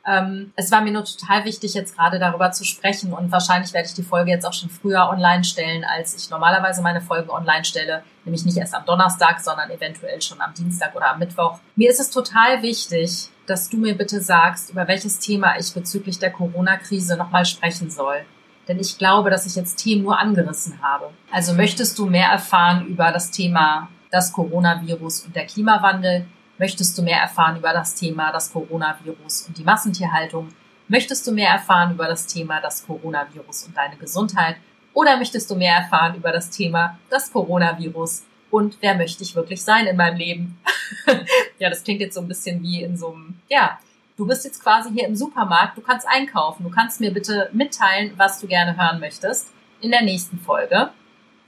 Ähm, 0.10 0.54
es 0.56 0.72
war 0.72 0.82
mir 0.82 0.92
nur 0.92 1.04
total 1.04 1.46
wichtig, 1.46 1.74
jetzt 1.74 1.96
gerade 1.96 2.18
darüber 2.18 2.52
zu 2.52 2.64
sprechen 2.64 3.14
und 3.14 3.32
wahrscheinlich 3.32 3.74
werde 3.74 3.88
ich 3.88 3.94
die 3.94 4.04
Folge 4.04 4.32
jetzt 4.32 4.46
auch 4.46 4.54
schon 4.54 4.70
früher 4.70 5.08
online 5.10 5.44
stellen, 5.44 5.84
als 5.84 6.16
ich 6.16 6.30
normalerweise 6.30 6.82
meine 6.82 7.02
Folgen 7.02 7.30
online 7.30 7.66
stelle, 7.66 8.04
nämlich 8.24 8.46
nicht 8.46 8.58
erst 8.58 8.74
am 8.74 8.86
Donnerstag, 8.86 9.42
sondern 9.42 9.70
eventuell 9.70 10.22
schon 10.22 10.42
am 10.42 10.54
Dienstag 10.54 10.96
oder 10.96 11.12
am 11.12 11.20
Mittwoch. 11.20 11.60
Mir 11.76 11.92
ist 11.92 12.00
es 12.00 12.10
total 12.10 12.64
wichtig, 12.64 13.28
dass 13.46 13.70
du 13.70 13.78
mir 13.78 13.96
bitte 13.96 14.22
sagst, 14.22 14.72
über 14.72 14.88
welches 14.88 15.20
Thema 15.20 15.60
ich 15.60 15.74
bezüglich 15.74 16.18
der 16.18 16.32
Corona-Krise 16.32 17.18
nochmal 17.18 17.46
sprechen 17.46 17.92
soll. 17.92 18.26
Denn 18.70 18.80
ich 18.80 19.00
glaube, 19.00 19.32
dass 19.32 19.48
ich 19.48 19.56
jetzt 19.56 19.78
Themen 19.78 20.04
nur 20.04 20.20
angerissen 20.20 20.80
habe. 20.82 21.10
Also 21.32 21.54
möchtest 21.54 21.98
du 21.98 22.06
mehr 22.06 22.28
erfahren 22.28 22.86
über 22.86 23.12
das 23.12 23.32
Thema 23.32 23.90
das 24.12 24.32
Coronavirus 24.32 25.26
und 25.26 25.36
der 25.36 25.48
Klimawandel? 25.48 26.26
Möchtest 26.60 26.96
du 26.96 27.02
mehr 27.02 27.20
erfahren 27.20 27.58
über 27.58 27.74
das 27.74 27.96
Thema 27.96 28.32
das 28.32 28.54
Coronavirus 28.54 29.48
und 29.48 29.58
die 29.58 29.64
Massentierhaltung? 29.64 30.50
Möchtest 30.88 31.26
du 31.26 31.32
mehr 31.32 31.50
erfahren 31.50 31.94
über 31.94 32.08
das 32.08 32.28
Thema 32.28 32.62
das 32.62 32.86
Coronavirus 32.86 33.66
und 33.66 33.76
deine 33.76 33.98
Gesundheit? 33.98 34.58
Oder 34.94 35.18
möchtest 35.18 35.50
du 35.50 35.56
mehr 35.56 35.76
erfahren 35.76 36.16
über 36.16 36.32
das 36.32 36.52
Thema 36.52 37.00
das 37.10 37.32
Coronavirus 37.32 38.24
und 38.52 38.78
wer 38.82 38.96
möchte 38.96 39.24
ich 39.24 39.36
wirklich 39.36 39.64
sein 39.64 39.88
in 39.88 39.96
meinem 39.96 40.18
Leben? 40.18 40.60
ja, 41.60 41.70
das 41.70 41.84
klingt 41.84 42.02
jetzt 42.02 42.16
so 42.16 42.22
ein 42.22 42.28
bisschen 42.28 42.62
wie 42.62 42.84
in 42.84 42.98
so 42.98 43.14
einem, 43.14 43.40
ja, 43.48 43.80
du 44.20 44.28
bist 44.28 44.44
jetzt 44.44 44.62
quasi 44.62 44.92
hier 44.92 45.08
im 45.08 45.16
Supermarkt, 45.16 45.78
du 45.78 45.82
kannst 45.82 46.06
einkaufen, 46.08 46.64
du 46.64 46.70
kannst 46.70 47.00
mir 47.00 47.14
bitte 47.14 47.50
mitteilen, 47.54 48.12
was 48.18 48.42
du 48.42 48.48
gerne 48.48 48.76
hören 48.78 49.00
möchtest 49.00 49.54
in 49.80 49.92
der 49.92 50.02
nächsten 50.02 50.40
Folge. 50.40 50.90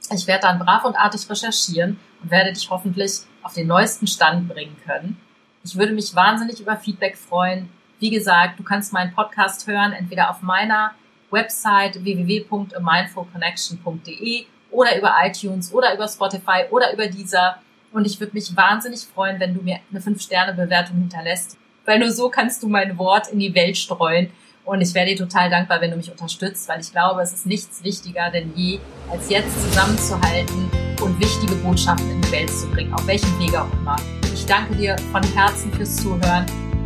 Ich 0.09 0.25
werde 0.25 0.43
dann 0.43 0.57
brav 0.57 0.85
und 0.85 0.95
artig 0.95 1.29
recherchieren 1.29 1.99
und 2.23 2.31
werde 2.31 2.53
dich 2.53 2.69
hoffentlich 2.69 3.23
auf 3.43 3.51
den 3.53 3.67
neuesten 3.67 4.07
Stand 4.07 4.47
bringen 4.47 4.77
können. 4.85 5.19
Ich 5.65 5.75
würde 5.75 5.91
mich 5.91 6.15
wahnsinnig 6.15 6.61
über 6.61 6.77
Feedback 6.77 7.17
freuen. 7.17 7.67
Wie 7.99 8.09
gesagt, 8.09 8.57
du 8.57 8.63
kannst 8.63 8.93
meinen 8.93 9.13
Podcast 9.13 9.67
hören, 9.67 9.91
entweder 9.91 10.29
auf 10.29 10.41
meiner 10.41 10.91
Website 11.29 12.01
www.amindfulconnection.de 12.01 14.45
oder 14.71 14.97
über 14.97 15.13
iTunes 15.23 15.73
oder 15.73 15.93
über 15.93 16.07
Spotify 16.07 16.63
oder 16.71 16.93
über 16.93 17.07
dieser. 17.07 17.57
Und 17.91 18.07
ich 18.07 18.17
würde 18.21 18.33
mich 18.33 18.55
wahnsinnig 18.55 19.01
freuen, 19.01 19.41
wenn 19.41 19.53
du 19.53 19.61
mir 19.61 19.81
eine 19.91 19.99
5-Sterne-Bewertung 19.99 20.97
hinterlässt, 20.97 21.57
weil 21.85 21.99
nur 21.99 22.11
so 22.11 22.29
kannst 22.29 22.63
du 22.63 22.67
mein 22.67 22.97
Wort 22.97 23.27
in 23.29 23.39
die 23.39 23.53
Welt 23.55 23.77
streuen. 23.77 24.29
Und 24.63 24.81
ich 24.81 24.93
wäre 24.93 25.07
dir 25.07 25.17
total 25.17 25.49
dankbar, 25.49 25.81
wenn 25.81 25.91
du 25.91 25.97
mich 25.97 26.11
unterstützt, 26.11 26.69
weil 26.69 26.79
ich 26.81 26.91
glaube, 26.91 27.21
es 27.21 27.33
ist 27.33 27.45
nichts 27.47 27.83
wichtiger 27.83 28.29
denn 28.29 28.53
je, 28.55 28.79
als 29.09 29.29
jetzt 29.29 29.59
zusammenzuhalten 29.61 30.69
und 31.01 31.19
wichtige 31.19 31.55
Botschaften 31.55 32.09
in 32.09 32.21
die 32.21 32.31
Welt 32.31 32.49
zu 32.49 32.67
bringen, 32.67 32.93
auf 32.93 33.05
welchem 33.07 33.39
Wege 33.39 33.61
auch 33.61 33.73
immer. 33.73 33.95
Ich 34.33 34.45
danke 34.45 34.75
dir 34.75 34.95
von 35.11 35.23
Herzen 35.33 35.73
fürs 35.73 35.95
Zuhören. 35.95 36.45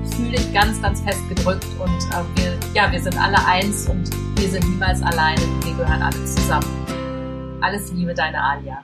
Ich 0.10 0.16
fühle 0.16 0.32
dich 0.32 0.54
ganz, 0.54 0.82
ganz 0.82 1.02
fest 1.02 1.22
gedrückt 1.28 1.68
und 1.80 1.90
äh, 1.90 2.24
wir, 2.36 2.58
ja, 2.74 2.92
wir 2.92 3.02
sind 3.02 3.18
alle 3.18 3.44
eins 3.46 3.90
und 3.90 4.10
wir 4.40 4.50
sind 4.50 4.68
niemals 4.70 5.02
alleine. 5.04 5.42
Wir 5.64 5.74
gehören 5.74 6.02
alle 6.02 6.26
zusammen. 6.26 7.60
Alles 7.62 7.92
Liebe, 7.92 8.14
deine 8.14 8.42
Alia. 8.42 8.84